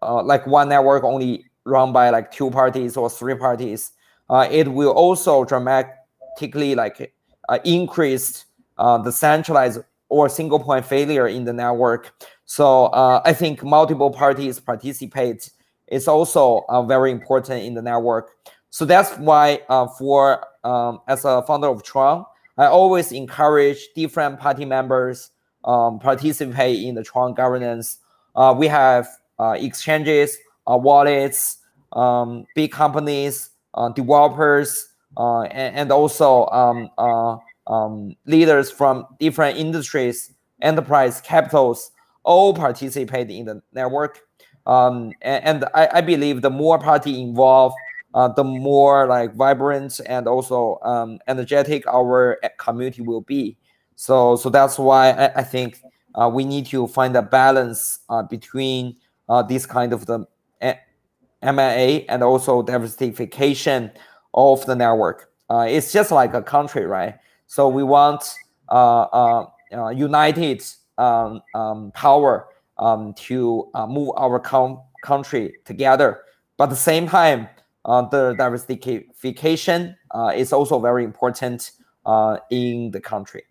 [0.01, 3.91] uh, like one network only run by like two parties or three parties,
[4.29, 7.13] uh, it will also dramatically like
[7.49, 8.45] uh, increase
[8.77, 12.13] uh, the centralized or single point failure in the network.
[12.45, 15.51] So uh, I think multiple parties participate
[15.87, 18.31] is also uh, very important in the network.
[18.71, 19.61] So that's why
[19.97, 22.25] for um, as a founder of Tron,
[22.59, 25.31] I always encourage different party members
[25.63, 27.97] um, participate in the Tron governance.
[28.35, 29.07] Uh, we have
[29.39, 31.57] uh, exchanges, wallets,
[31.93, 33.51] um, big companies,
[33.95, 36.89] developers, and, and, also um,
[37.67, 41.91] um, leaders from different industries, enterprise, capitals,
[42.23, 44.19] all participate in the network.
[44.67, 47.75] Um, and, and I, I, believe the more party involved,
[48.13, 53.57] uh, the more like vibrant and also um, energetic our community will be.
[53.95, 55.81] So so that's why I, I think
[56.15, 58.95] uh, we need to find a balance uh, between
[59.27, 60.25] uh, this kind of the
[61.41, 63.91] M&A also diversification
[64.33, 65.31] of the network.
[65.49, 67.15] Uh, it's just like a country, right?
[67.47, 68.23] So we want
[68.69, 70.63] uh, uh, united
[70.97, 74.39] um, um, power um, to move our
[75.01, 76.21] country together.
[76.57, 77.47] But at the same time,
[77.89, 79.95] uh, the diversification
[80.35, 81.71] is also very important
[82.51, 83.43] in the country.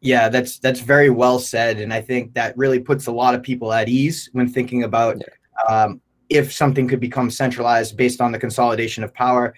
[0.00, 3.42] Yeah, that's that's very well said, and I think that really puts a lot of
[3.42, 5.74] people at ease when thinking about yeah.
[5.74, 9.54] um, if something could become centralized based on the consolidation of power.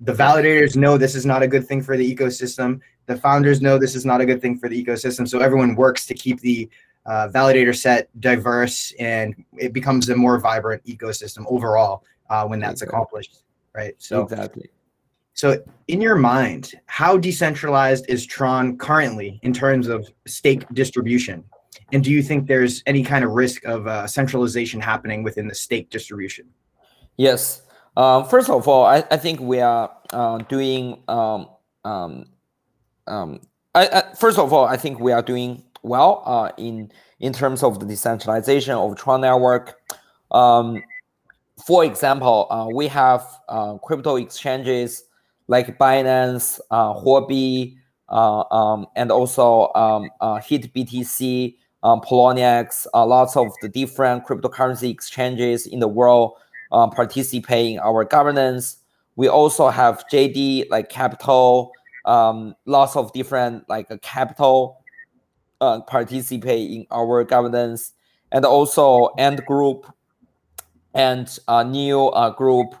[0.00, 2.80] The validators know this is not a good thing for the ecosystem.
[3.06, 5.28] The founders know this is not a good thing for the ecosystem.
[5.28, 6.68] So everyone works to keep the
[7.06, 12.82] uh, validator set diverse, and it becomes a more vibrant ecosystem overall uh, when that's
[12.82, 12.96] exactly.
[12.96, 13.42] accomplished.
[13.74, 13.94] Right.
[13.98, 14.70] So exactly.
[15.34, 21.42] So, in your mind, how decentralized is Tron currently in terms of stake distribution?
[21.92, 25.54] And do you think there's any kind of risk of uh, centralization happening within the
[25.54, 26.48] stake distribution?
[27.16, 27.62] Yes.
[27.96, 31.02] Uh, first of all, I, I think we are uh, doing.
[31.08, 31.48] Um,
[31.84, 32.26] um,
[33.06, 33.40] um,
[33.74, 37.62] I, I, first of all, I think we are doing well uh, in in terms
[37.62, 39.80] of the decentralization of Tron network.
[40.30, 40.82] Um,
[41.66, 45.04] for example, uh, we have uh, crypto exchanges
[45.48, 47.76] like Binance, uh, Huobi,
[48.08, 50.40] uh, um, and also um, uh,
[51.84, 56.36] um, Poloniex, uh, lots of the different cryptocurrency exchanges in the world
[56.70, 58.78] uh, participate in our governance.
[59.16, 61.72] We also have JD like Capital,
[62.04, 64.78] um, lots of different like uh, capital
[65.60, 67.92] participate in our governance,
[68.32, 69.86] and also Ant Group
[70.94, 71.38] and
[71.70, 72.74] new uh, group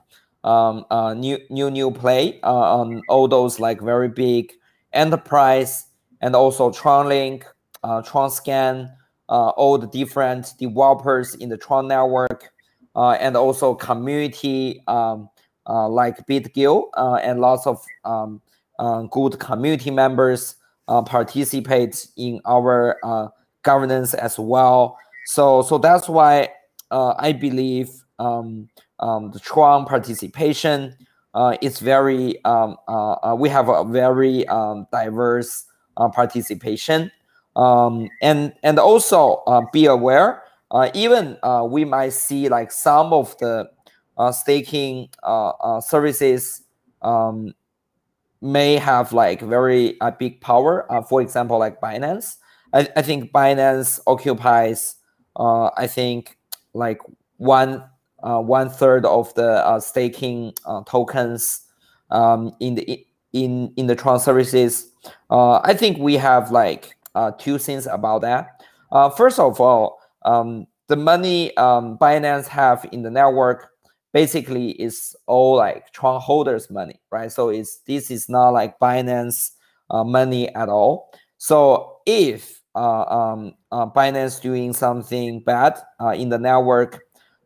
[0.44, 0.84] um,
[1.18, 4.52] new new new play uh, on all those like very big
[4.92, 5.86] enterprise
[6.22, 7.44] and also TronLink,
[7.82, 8.90] uh, TronScan,
[9.28, 12.52] uh, all the different developers in the Tron network,
[12.94, 15.28] uh, and also community um,
[15.68, 18.40] uh, like BitGill uh, and lots of um,
[18.78, 20.56] uh, good community members
[20.88, 23.28] uh, participate in our uh,
[23.62, 24.96] governance as well.
[25.26, 26.50] So so that's why
[26.92, 28.68] uh, I believe um,
[29.00, 30.94] um, the Tron participation
[31.34, 35.64] uh, is very, um, uh, uh, we have a very um, diverse
[35.96, 37.10] uh, participation.
[37.56, 40.42] Um, and, and also uh, be aware,
[40.94, 41.36] even
[41.70, 43.68] we might see like some of the
[44.32, 45.08] staking
[45.80, 46.62] services
[47.02, 47.52] um,
[48.40, 50.86] may have like very big power.
[51.08, 52.36] for example, like Binance.
[52.72, 54.96] I, I think Binance occupies,
[55.36, 56.38] I think,
[56.74, 56.98] like
[57.38, 57.84] one
[58.22, 61.62] uh, one third of the uh, staking uh, tokens
[62.10, 64.88] um, in the in in the Tron services.
[65.30, 66.96] I think we have like
[67.38, 68.62] two things about that.
[69.16, 73.70] first of all, um, the money um, Binance have in the network
[74.12, 77.32] basically is all like Tron holders money, right?
[77.32, 79.52] So it's this is not like Binance
[79.90, 81.10] uh, money at all.
[81.38, 85.78] So if uh, um, uh, Binance doing something bad
[86.14, 87.02] in the network,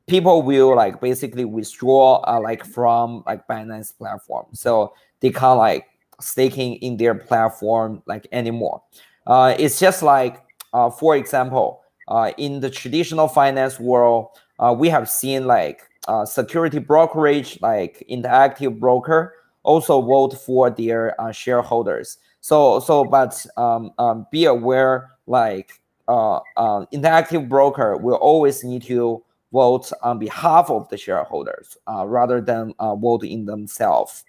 [0.06, 4.46] people will like basically withdraw uh, like from like Binance platform.
[4.52, 5.86] So they can't like
[6.20, 8.82] staking in their platform like anymore.
[9.26, 14.88] Uh, it's just like, uh, for example, uh, in the traditional finance world, uh, we
[14.88, 19.34] have seen like uh, security brokerage, like Interactive Broker,
[19.64, 22.18] also vote for their uh, shareholders.
[22.40, 28.82] So, so, but um, um, be aware, like uh, uh, Interactive Broker will always need
[28.84, 34.24] to vote on behalf of the shareholders uh, rather than uh, vote in themselves.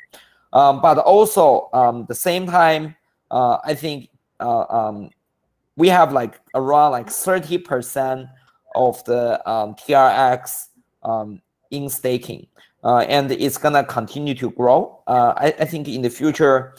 [0.54, 2.96] Um, but also, um, the same time,
[3.32, 5.10] uh, I think uh, um,
[5.76, 8.30] we have like around like 30%
[8.76, 10.68] of the um, TRX
[11.04, 12.48] um, in staking.
[12.84, 15.02] Uh, and it's gonna continue to grow.
[15.08, 16.76] Uh, I, I, think in the future,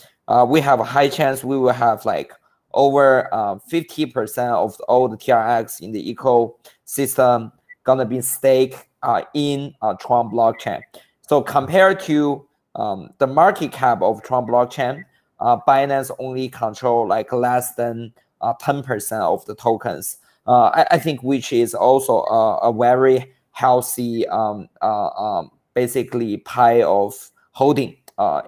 [0.47, 2.33] we have a high chance we will have like
[2.75, 7.53] over 50% of all the TRX in the ecosystem
[7.85, 10.83] gonna be staked uh, in uh, Tron blockchain.
[11.23, 15.05] So compared to um, the market cap of Tron blockchain,
[15.41, 18.13] uh, Binance only control like less than
[18.43, 20.19] 10% uh, of the tokens.
[20.47, 26.39] Uh, I, I, think which is also a, a very healthy, um, uh, um, basically
[26.39, 27.97] pie of holding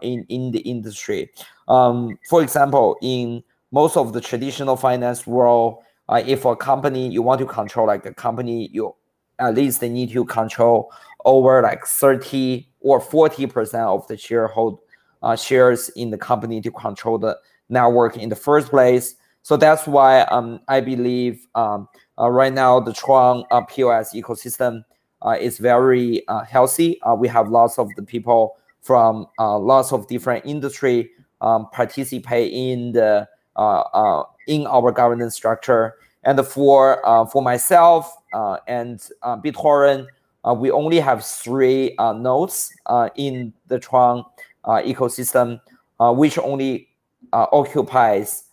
[0.02, 1.30] in in the industry.
[1.68, 7.22] Um, for example, in most of the traditional finance world, uh, if a company you
[7.22, 8.94] want to control like a company you
[9.38, 10.92] at least they need to control
[11.24, 14.78] over like 30 or 40% of the sharehold
[15.22, 19.14] uh, shares in the company to control the network in the first place.
[19.42, 24.84] So that's why um, I believe um, uh, right now the Tron uh, POS ecosystem
[25.22, 27.00] uh, is very uh, healthy.
[27.02, 31.10] Uh, we have lots of the people from lots of different industry
[31.42, 33.28] um, participate in the
[33.61, 35.96] Uh, uh, in our governance structure.
[36.24, 38.11] And for uh, for myself
[38.66, 40.06] and BitTorrent,
[40.56, 42.72] we only have three nodes
[43.16, 44.24] in the Tron
[44.64, 45.61] ecosystem,
[45.98, 46.88] which only
[47.34, 48.44] occupies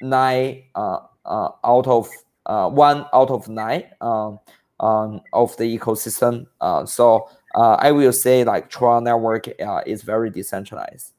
[0.00, 2.08] nine out of
[2.44, 3.82] one out of nine.
[4.80, 6.46] Um, of the ecosystem.
[6.60, 11.12] Uh, so uh, I will say like Tron network uh, is very decentralized.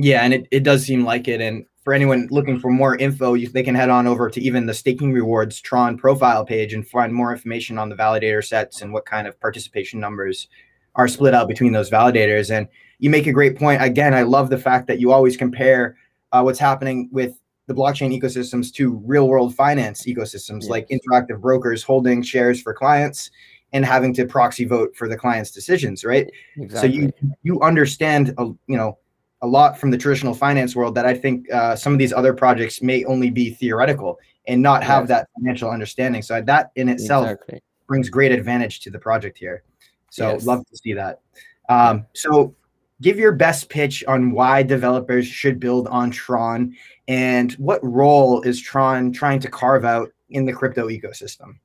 [0.00, 1.40] Yeah, and it, it does seem like it.
[1.40, 4.64] And for anyone looking for more info, you, they can head on over to even
[4.64, 8.92] the staking rewards Tron profile page and find more information on the validator sets and
[8.92, 10.46] what kind of participation numbers
[10.94, 12.56] are split out between those validators.
[12.56, 12.68] And
[13.00, 13.82] you make a great point.
[13.82, 15.96] Again, I love the fact that you always compare
[16.30, 17.36] uh, what's happening with
[17.66, 20.70] the blockchain ecosystems to real world finance ecosystems yes.
[20.70, 23.30] like interactive brokers holding shares for clients
[23.72, 26.90] and having to proxy vote for the client's decisions right exactly.
[26.90, 28.96] so you you understand a, you know
[29.42, 32.32] a lot from the traditional finance world that i think uh, some of these other
[32.32, 35.08] projects may only be theoretical and not have yes.
[35.08, 37.60] that financial understanding so that in itself exactly.
[37.86, 39.62] brings great advantage to the project here
[40.10, 40.46] so yes.
[40.46, 41.20] love to see that
[41.68, 42.54] um, so
[43.00, 46.74] give your best pitch on why developers should build on Tron
[47.06, 51.58] and what role is Tron trying to carve out in the crypto ecosystem?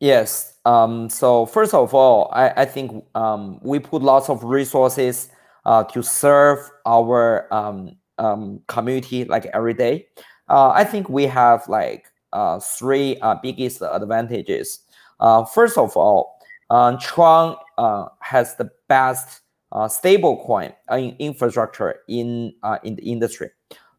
[0.00, 0.58] Yes.
[0.64, 5.28] Um, so first of all, I, I think um, we put lots of resources
[5.64, 10.06] uh, to serve our um, um community like every day.
[10.48, 14.80] Uh, I think we have like uh, three uh, biggest advantages.
[15.20, 16.38] Uh, first of all,
[16.70, 17.56] uh, Tron
[18.20, 19.40] has the best
[19.88, 22.54] stable coin in infrastructure in
[22.84, 23.50] in the industry.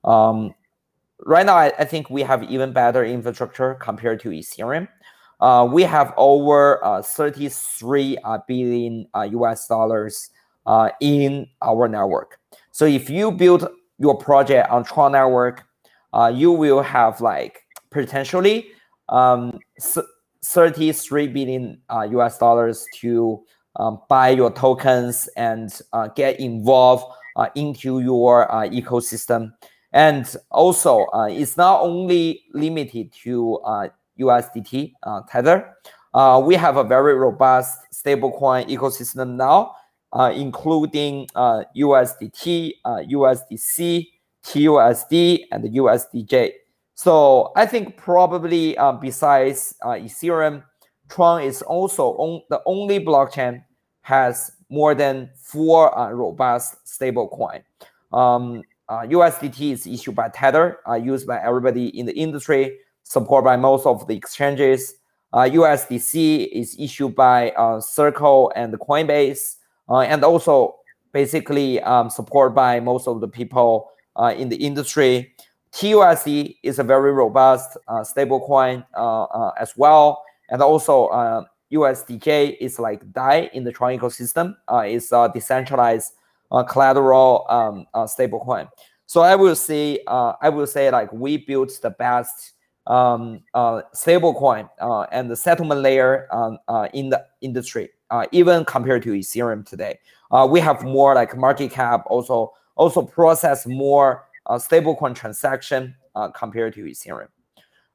[0.03, 0.53] Um,
[1.25, 4.87] right now, I, I, think we have even better infrastructure compared to Ethereum.
[5.39, 10.29] Uh, we have over uh, 33 uh, billion US uh, dollars
[10.65, 12.39] uh, in our network.
[12.71, 13.67] So if you build
[13.99, 15.63] your project on Tron network,
[16.13, 17.59] uh, you will have like
[17.91, 18.67] potentially
[19.09, 19.59] um,
[20.43, 23.43] 33 billion US dollars to
[23.77, 25.71] um, buy your tokens and
[26.15, 27.05] get involved
[27.55, 29.51] into your ecosystem.
[29.93, 33.87] And also, uh, it's not only limited to uh,
[34.19, 35.75] USDT uh, Tether.
[36.15, 39.71] Uh, we have a very robust stablecoin ecosystem now, uh,
[40.13, 44.07] including USDT, USDC,
[44.43, 46.51] TUSD, and USDJ.
[46.95, 50.63] So I think probably besides Ethereum,
[51.09, 53.63] Tron is also on, the only blockchain
[54.01, 57.63] has more than four uh, robust stablecoin.
[58.11, 63.45] Um, uh, USDT is issued by Tether, uh, used by everybody in the industry, supported
[63.45, 64.95] by most of the exchanges.
[65.31, 69.57] Uh, USDC is issued by uh, Circle and Coinbase,
[69.89, 70.75] uh, and also
[71.11, 75.33] basically um, supported by most of the people uh, in the industry.
[75.71, 78.85] TUSD is a very robust stable stablecoin
[79.59, 81.09] as well, and also
[81.71, 84.55] USDJ is like DAI in the Tron ecosystem.
[84.85, 86.13] it's a decentralized
[86.53, 88.69] uh, collateral um, uh, stablecoin.
[89.05, 92.53] So I will say, uh, I will say like we built the best
[92.87, 98.63] um, uh, stablecoin uh, and the settlement layer um, uh, in the industry, uh, even
[98.63, 99.97] compared to Ethereum today.
[100.31, 106.29] Uh, we have more like market cap, also also process more uh, stablecoin transaction uh,
[106.29, 107.27] compared to Ethereum.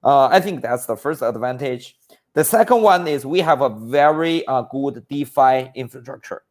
[0.02, 1.96] Uh, I think that's the first advantage.
[2.34, 6.42] The second one is we have a very uh, good DeFi infrastructure.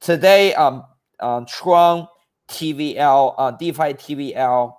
[0.00, 0.84] Today, um,
[1.46, 2.06] Tron
[2.48, 4.74] TVL, DeFi TVL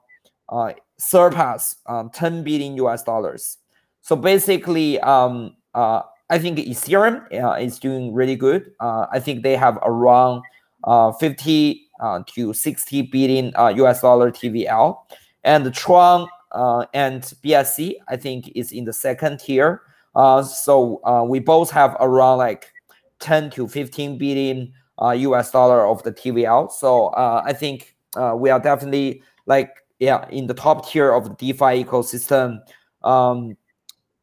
[0.98, 3.58] surpass um, 10 billion US dollars.
[4.02, 8.72] So basically, um, uh, I think Ethereum uh, is doing really good.
[8.80, 10.44] Uh, I think they have around
[10.84, 14.98] uh, 50 uh, to 60 billion uh, US dollar TVL.
[15.44, 19.82] And Tron uh, and BSC, I think, is in the second tier.
[20.16, 22.72] Uh, so uh, we both have around like
[23.20, 26.72] 10 to 15 billion uh, US dollar of the TVL.
[26.72, 31.26] So uh, I think uh, we are definitely like yeah in the top tier of
[31.26, 32.60] the DeFi ecosystem.
[33.04, 33.56] Um,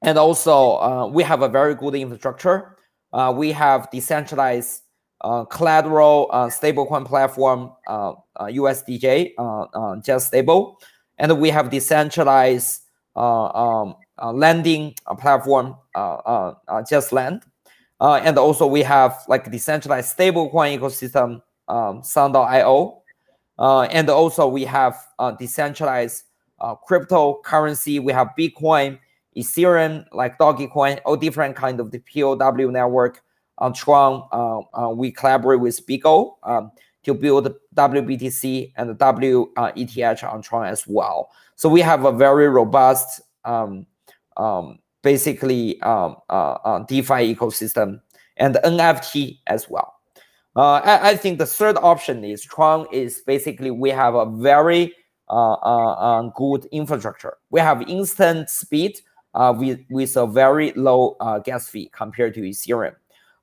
[0.02, 2.76] and also uh, we have a very good infrastructure.
[3.12, 4.82] Uh, we have decentralized
[5.22, 10.76] uh, collateral uh, stablecoin platform USDJ uh, uh, JustStable,
[11.18, 12.82] and we have decentralized
[13.16, 13.96] um,
[14.34, 17.42] lending platform JustLend
[17.98, 23.02] Uh, and also we have like decentralized stablecoin ecosystem, um, Sun.io.
[23.58, 24.98] And also we have
[25.38, 26.24] decentralized
[26.60, 28.02] cryptocurrency.
[28.02, 28.98] We have Bitcoin,
[29.36, 33.22] Ethereum, like Dogecoin, all different kind of the POW network.
[33.58, 36.70] On Tron, uh, uh, we collaborate with BitGo um,
[37.04, 41.30] to build WBTC and WETH on Tron as well.
[41.54, 43.86] So we have a very robust, um,
[44.36, 48.02] um, basically um, uh, uh, DeFi ecosystem
[48.36, 49.94] and NFT as well.
[50.54, 54.94] Uh, I, I, think the third option is Tron is basically we have a very
[55.28, 57.36] uh, uh, uh, good infrastructure.
[57.50, 59.00] We have instant speed
[59.36, 62.94] Uh, with, with a very low uh, gas fee compared to Ethereum.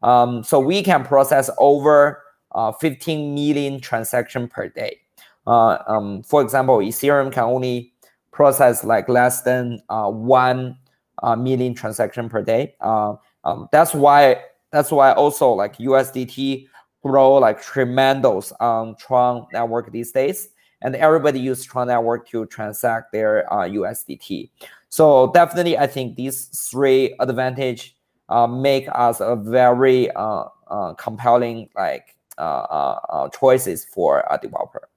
[0.02, 2.24] Um, so we can process over
[2.54, 4.98] uh, 15 million transactions per day.
[5.46, 7.94] Um, for example, Ethereum can only
[8.32, 10.80] process like less than one
[11.38, 12.76] million transaction per day.
[12.82, 14.42] Um, that's why
[14.72, 16.70] that's why also like USDT
[17.04, 20.50] grow like tremendous on Tron network these days.
[20.84, 24.50] And everybody use Tron network to transact their uh, USDT.
[24.90, 27.96] So definitely, I think these three advantage
[28.30, 34.90] uh, make us a very uh, uh compelling like uh, uh, choices for a developer.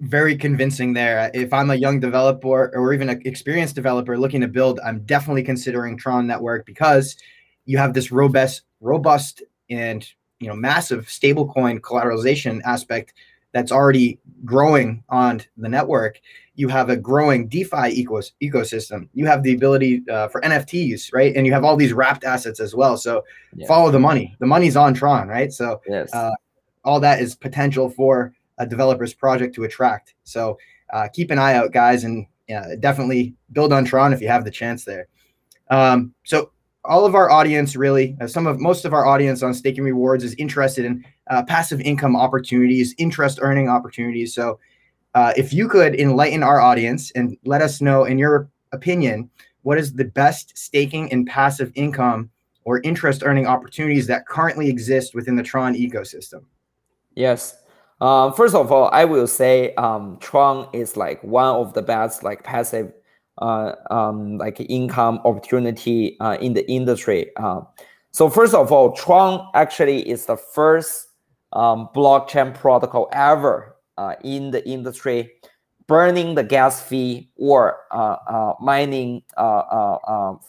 [0.00, 1.30] Very convincing there.
[1.34, 5.44] If I'm a young developer or even an experienced developer looking to build, I'm definitely
[5.44, 7.16] considering Tron Network because
[7.64, 10.06] you have this robust, robust and
[10.40, 13.14] you know massive stablecoin collateralization aspect
[13.52, 16.20] that's already growing on the network.
[16.54, 19.08] You have a growing DeFi ecos- ecosystem.
[19.14, 21.34] You have the ability uh, for NFTs, right?
[21.34, 22.96] And you have all these wrapped assets as well.
[22.96, 23.24] So
[23.66, 24.36] follow the money.
[24.38, 25.52] The money's on Tron, right?
[25.52, 26.12] So yes.
[26.12, 26.32] uh,
[26.84, 30.14] all that is potential for a developer's project to attract.
[30.24, 30.58] So
[30.92, 32.26] uh, keep an eye out, guys, and
[32.80, 35.06] definitely build on Tron if you have the chance there.
[35.70, 36.50] Um, so
[36.88, 40.24] all of our audience really uh, some of most of our audience on staking rewards
[40.24, 44.34] is interested in uh, passive income opportunities interest earning opportunities.
[44.34, 44.58] So
[45.14, 49.30] uh, if you could enlighten our audience and let us know in your opinion
[49.62, 52.30] what is the best staking and passive income
[52.64, 56.44] or interest earning opportunities that currently exist within the tron ecosystem?
[57.14, 57.62] Yes.
[58.00, 62.22] Uh, first of all i will say um, tron is like one of the best
[62.22, 62.92] like passive
[63.40, 67.30] uh, um, like income opportunity uh, in the industry.
[67.36, 67.60] Uh,
[68.10, 71.08] so first of all, Tron actually is the first
[71.52, 75.30] um, blockchain protocol ever uh, in the industry
[75.86, 79.22] burning the gas fee or uh, mining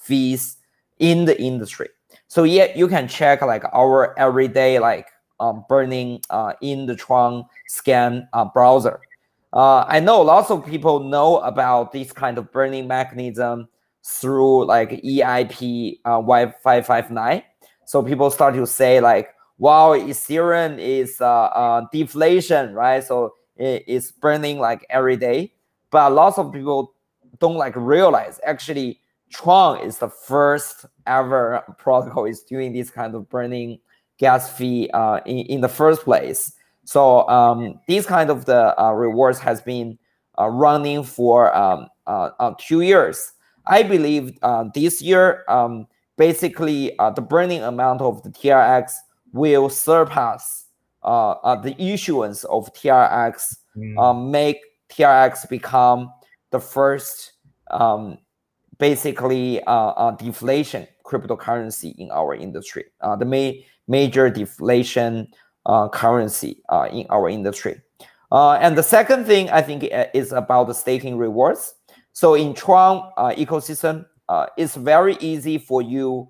[0.02, 0.58] fees
[1.00, 1.88] in the industry.
[2.28, 5.08] So yeah, you can check like our everyday like
[5.40, 6.22] um, burning
[6.62, 9.00] in the Tron scan browser.
[9.52, 13.68] Uh, I know lots of people know about this kind of burning mechanism
[14.04, 17.44] through like EIP uh, 1559.
[17.86, 23.04] So people start to say like, wow, Ethereum is uh, uh, deflation, right?
[23.04, 25.54] So it, it's burning like every day.
[25.92, 26.94] But lots of people
[27.40, 29.00] don't like realize actually
[29.32, 33.80] Tron is the first ever protocol is doing this kind of burning
[34.18, 36.54] gas fee uh, in, in the first place.
[36.90, 40.00] So um, these kind of the uh, rewards has been
[40.40, 43.34] uh, running for um, uh, uh two years.
[43.68, 45.86] I believe uh, this year, um,
[46.18, 48.94] basically uh, the burning amount of the TRX
[49.34, 50.66] will surpass
[51.04, 54.32] the issuance of TRX, mm.
[54.32, 54.58] make
[54.90, 56.12] TRX become
[56.50, 57.34] the first
[57.70, 58.18] um,
[58.80, 59.62] basically
[60.18, 62.86] deflation cryptocurrency in our industry.
[63.20, 65.28] the ma- major deflation
[65.66, 67.82] currency uh, in our industry.
[68.32, 71.76] Uh, and the second thing I think is about the staking rewards.
[72.14, 74.06] So in Tron ecosystem,
[74.58, 76.30] it's very easy for you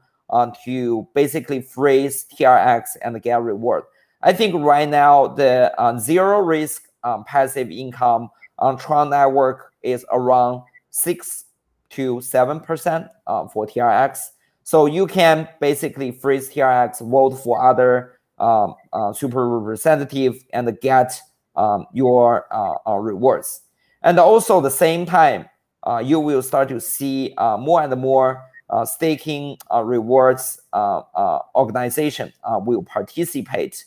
[0.66, 3.84] to basically freeze TRX and get reward.
[4.22, 10.64] I think right now the zero risk um, passive income on Tron network is around
[10.90, 11.46] six
[11.92, 14.20] to seven percent uh, for TRX.
[14.64, 21.20] So you can basically freeze TRX, vote for other um, uh, super representative and get
[21.56, 23.62] um, your uh, uh, rewards.
[24.02, 25.50] And also the same time,
[25.84, 28.44] uh, you will start to see uh, more and more
[28.86, 30.62] staking rewards
[31.56, 32.32] organization
[32.62, 33.84] will participate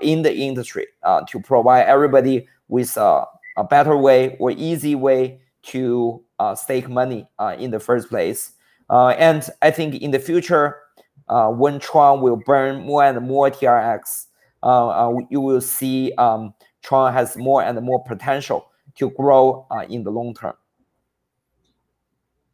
[0.00, 0.86] in the industry
[1.28, 3.26] to provide everybody with a
[3.68, 6.24] better way or easy way to
[6.54, 7.28] stake money
[7.58, 8.52] in the first place.
[8.88, 10.81] and I think in the future,
[11.28, 14.26] uh, when Tron will burn more and more TRX,
[14.62, 20.04] uh, uh, you will see um, Tron has more and more potential to grow in
[20.04, 20.54] the long term.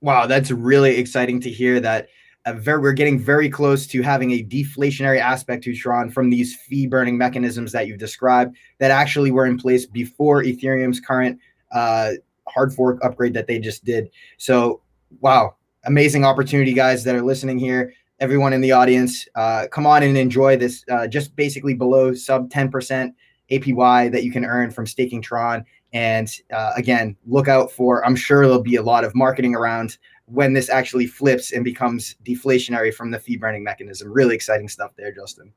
[0.00, 2.08] Wow, that's really exciting to hear that
[2.54, 6.86] very, we're getting very close to having a deflationary aspect to Tron from these fee
[6.86, 11.38] burning mechanisms that you've described that actually were in place before Ethereum's current
[11.72, 12.12] uh,
[12.48, 14.08] hard fork upgrade that they just did.
[14.38, 14.80] So,
[15.20, 17.92] wow, amazing opportunity, guys that are listening here.
[18.20, 22.50] Everyone in the audience, uh, come on and enjoy this uh, just basically below sub
[22.50, 23.12] 10%
[23.50, 25.64] APY that you can earn from staking Tron.
[25.92, 29.98] And uh, again, look out for, I'm sure there'll be a lot of marketing around
[30.26, 34.12] when this actually flips and becomes deflationary from the fee burning mechanism.
[34.12, 35.52] Really exciting stuff there, Justin.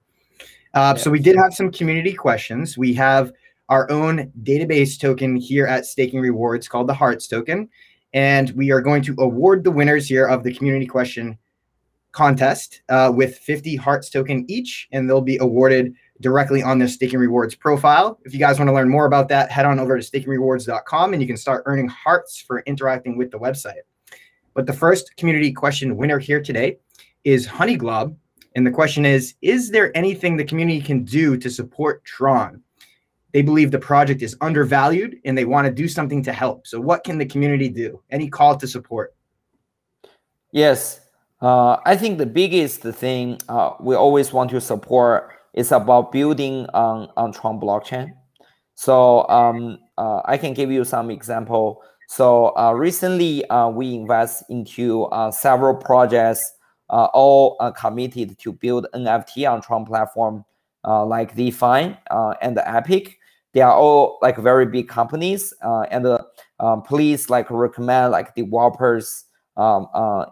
[0.73, 1.01] Uh, yeah.
[1.01, 2.77] So we did have some community questions.
[2.77, 3.33] We have
[3.67, 7.69] our own database token here at Staking Rewards called the Hearts token.
[8.13, 11.37] And we are going to award the winners here of the community question
[12.11, 17.19] contest uh, with 50 Hearts token each, and they'll be awarded directly on their Staking
[17.19, 18.19] Rewards profile.
[18.25, 21.21] If you guys want to learn more about that, head on over to stakingrewards.com and
[21.21, 23.81] you can start earning hearts for interacting with the website.
[24.53, 26.77] But the first community question winner here today
[27.23, 28.15] is Honeyglob.
[28.55, 32.61] And the question is Is there anything the community can do to support Tron?
[33.31, 36.67] They believe the project is undervalued and they want to do something to help.
[36.67, 38.01] So, what can the community do?
[38.09, 39.15] Any call to support?
[40.51, 41.00] Yes.
[41.41, 46.67] Uh, I think the biggest thing uh, we always want to support is about building
[46.73, 48.13] on, on Tron blockchain.
[48.75, 51.81] So um, uh, I can give you some example.
[52.07, 56.53] So uh, recently, uh, we invest into uh, several projects,
[56.89, 60.45] all committed to build NFT on Tron platform,
[60.85, 61.97] like Define
[62.41, 63.17] and Epic.
[63.53, 66.05] They are all like very big companies, and
[66.59, 69.25] um, please like recommend like developers.
[69.57, 69.87] Um,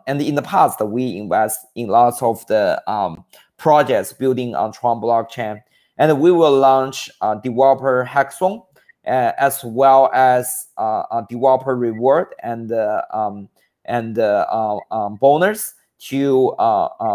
[0.07, 3.25] and in the past, we invest in lots of the um,
[3.57, 5.61] projects building on Tron blockchain,
[5.97, 8.63] and we will launch a developer hackathon
[9.09, 13.49] uh, as well as uh, developer reward and uh, um,
[13.85, 16.53] and um, bonus to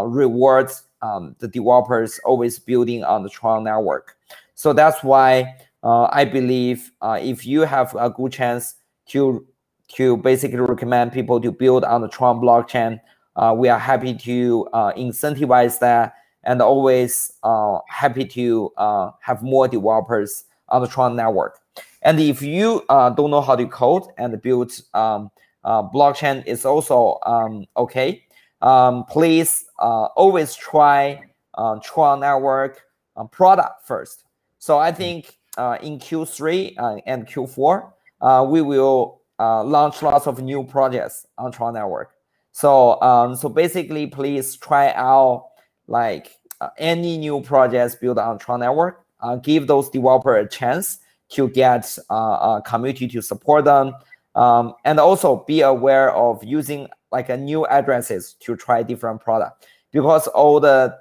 [0.07, 0.71] reward
[1.03, 4.17] um, the developers always building on the Tron network.
[4.55, 8.75] So that's why I believe if you have a good chance
[9.09, 9.47] to
[9.95, 13.01] to basically recommend people to build on the Tron blockchain,
[13.37, 16.15] uh, we are happy to uh, incentivize that
[16.45, 18.71] and always uh, happy to
[19.21, 21.59] have more developers on the Tron network.
[22.03, 25.31] And if you uh, don't know how to code and build um,
[25.65, 28.23] uh, blockchain, is also um, okay.
[28.61, 31.23] Um, please uh, always try
[31.55, 32.83] uh, Tron Network
[33.17, 34.25] uh, product first.
[34.59, 41.26] So I think uh, in Q3 and Q4, we will launch lots of new projects
[41.39, 42.12] on Tron Network.
[42.53, 45.49] So um, so basically, please try out
[45.89, 46.39] like
[46.78, 49.05] any new projects built on Tron Network.
[49.43, 50.99] give those developers a chance
[51.30, 53.95] to get uh, a community to support them.
[54.35, 59.66] Um, and also be aware of using like a new addresses to try different product
[59.93, 60.97] because all the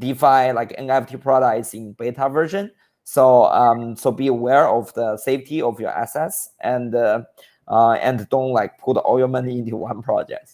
[0.00, 2.70] DeFi like NFT product is in beta version.
[3.04, 6.94] So um, so be aware of the safety of your assets and
[7.70, 10.52] uh, and don't like put all your money into one project.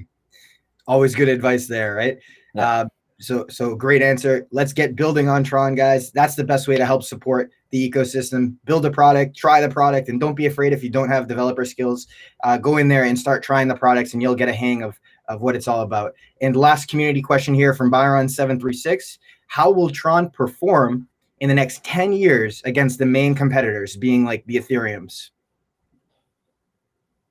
[0.86, 2.18] Always good advice there, right?
[2.54, 2.68] Yeah.
[2.68, 2.88] Uh,
[3.20, 4.46] so so great answer.
[4.50, 6.10] Let's get building on Tron, guys.
[6.10, 8.54] That's the best way to help support the ecosystem.
[8.64, 11.64] Build a product, try the product, and don't be afraid if you don't have developer
[11.66, 12.06] skills.
[12.44, 14.98] Uh, go in there and start trying the products, and you'll get a hang of
[15.28, 16.14] of what it's all about.
[16.40, 19.18] And last community question here from Byron seven three six:
[19.48, 21.06] How will Tron perform
[21.40, 25.30] in the next ten years against the main competitors, being like the Ethereum's?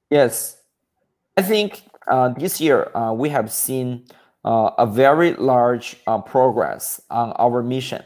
[0.10, 0.58] Yes,
[1.38, 4.06] I think uh, this year uh, we have seen
[4.44, 8.04] uh, a very large uh, progress on our mission.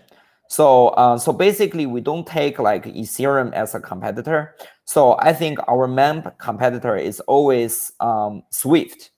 [0.49, 4.55] So, uh, so basically, we don't take like Ethereum as a competitor.
[4.85, 9.11] So I think our main competitor is always um, Swift.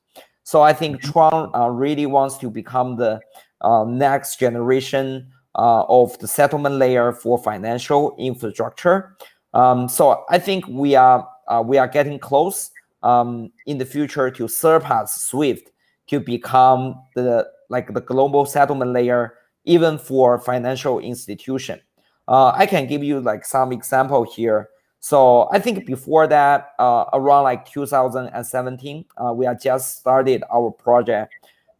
[0.43, 1.11] So I think mm-hmm.
[1.11, 3.19] Tron uh, really wants to become the
[3.61, 9.17] uh, next generation uh, of the settlement layer for financial infrastructure.
[9.53, 11.27] Um, so I think we are
[11.63, 12.71] we are getting close
[13.05, 15.71] um, in the future to surpass Swift
[16.07, 21.79] to become the like the global settlement layer even for financial institution.
[22.27, 24.69] Uh, I can give you like some example here.
[24.99, 30.71] So I think before that, uh, around like 2017, uh, we had just started our
[30.71, 31.33] project.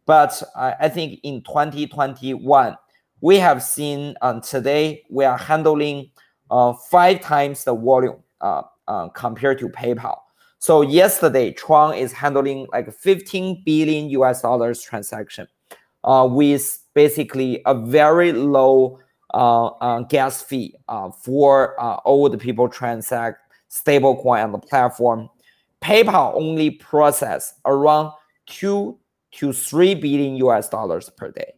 [0.06, 2.76] But I, think in 2021,
[3.20, 6.10] we have seen um, today we are handling
[6.48, 10.18] uh, five times the volume uh, uh, compared to PayPal.
[10.58, 15.46] So yesterday, Tron is handling like 15 billion US dollars transaction
[16.04, 18.98] uh, with basically a very low
[19.34, 23.38] uh, uh, gas fee uh, for uh, all the people transact
[23.70, 25.28] stablecoin on the platform.
[25.82, 28.12] PayPal only process around
[28.46, 28.98] two
[29.32, 31.52] to 3 billion US dollars per day.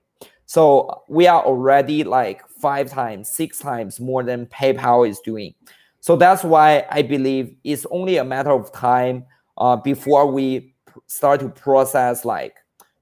[0.47, 5.55] So we are already like five times, six times more than PayPal is doing.
[6.01, 9.25] So that's why I believe it's only a matter of time
[9.57, 10.75] uh, before we
[11.07, 12.57] start to process like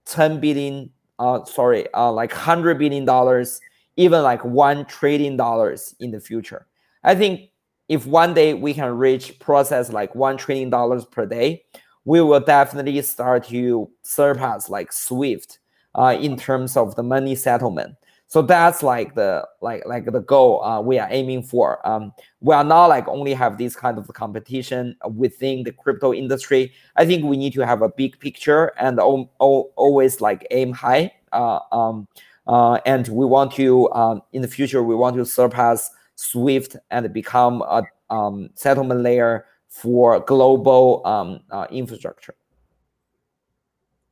[0.06, 3.60] 10 billion, uh, sorry, uh, like 100 billion dollars,
[3.96, 6.66] even like 1 trillion dollars in the future.
[7.04, 7.50] I think
[7.88, 11.64] if one day we can reach process like 1 trillion dollars per day,
[12.04, 15.58] we will definitely start to surpass like Swift
[15.94, 17.96] uh, in terms of the money settlement.
[18.28, 21.86] So that's like the like like the goal uh, we are aiming for.
[21.88, 26.72] Um, we are not like only have this kind of competition within the crypto industry.
[26.96, 30.72] I think we need to have a big picture and o- o- always like aim
[30.72, 31.12] high.
[31.32, 32.08] Uh, um,
[32.48, 37.12] uh, and we want to um, in the future we want to surpass Swift and
[37.12, 42.34] become a um, settlement layer for global um, uh, infrastructure.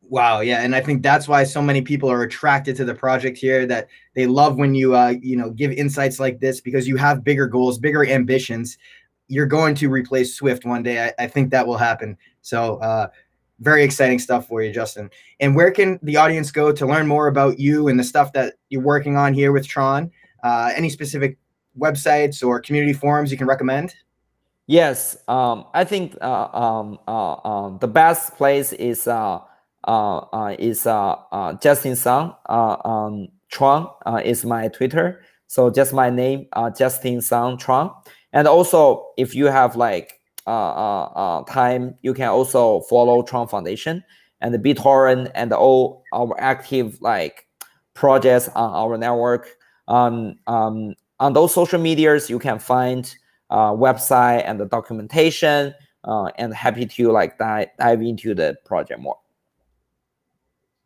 [0.09, 3.39] Wow, yeah, and I think that's why so many people are attracted to the project
[3.39, 3.67] here.
[3.67, 7.25] That they love when you, uh, you know, give insights like this because you have
[7.25, 8.79] bigger goals, bigger ambitions.
[9.29, 11.07] You're going to replace Swift one day.
[11.07, 12.19] I, I think that will happen.
[12.43, 13.09] So, uh,
[13.61, 15.11] very exciting stuff for you, Justin.
[15.41, 18.55] And where can the audience go to learn more about you and the stuff that
[18.69, 20.11] you're working on here with Tron?
[20.43, 21.39] Uh, any specific
[21.79, 23.95] websites or community forums you can recommend?
[24.67, 29.41] Yes, um, I think uh, um, uh, um, the best place is uh,
[30.59, 32.35] is uh, uh, Justin Sun.
[32.49, 35.23] Uh, um, Tron uh, is my Twitter.
[35.47, 37.91] So just my name, uh, Justin Sun Tron.
[38.33, 43.47] And also, if you have like uh, uh, uh, time, you can also follow Tron
[43.47, 44.03] Foundation
[44.41, 47.47] and the BitTorrent and all our active like
[47.95, 49.49] projects on our network.
[49.87, 53.15] Um, um, on those social medias, you can find
[53.51, 55.75] uh, website and the documentation.
[56.03, 59.17] Uh, and happy to like dive, dive into the project more.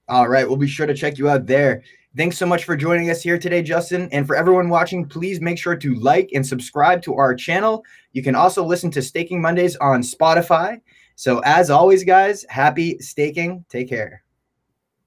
[0.09, 1.83] All right, we'll be sure to check you out there.
[2.17, 4.09] Thanks so much for joining us here today, Justin.
[4.11, 7.85] And for everyone watching, please make sure to like and subscribe to our channel.
[8.13, 10.81] You can also listen to Staking Mondays on Spotify.
[11.15, 13.65] So, as always, guys, happy staking.
[13.69, 14.23] Take care.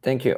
[0.04, 0.38] Thank you.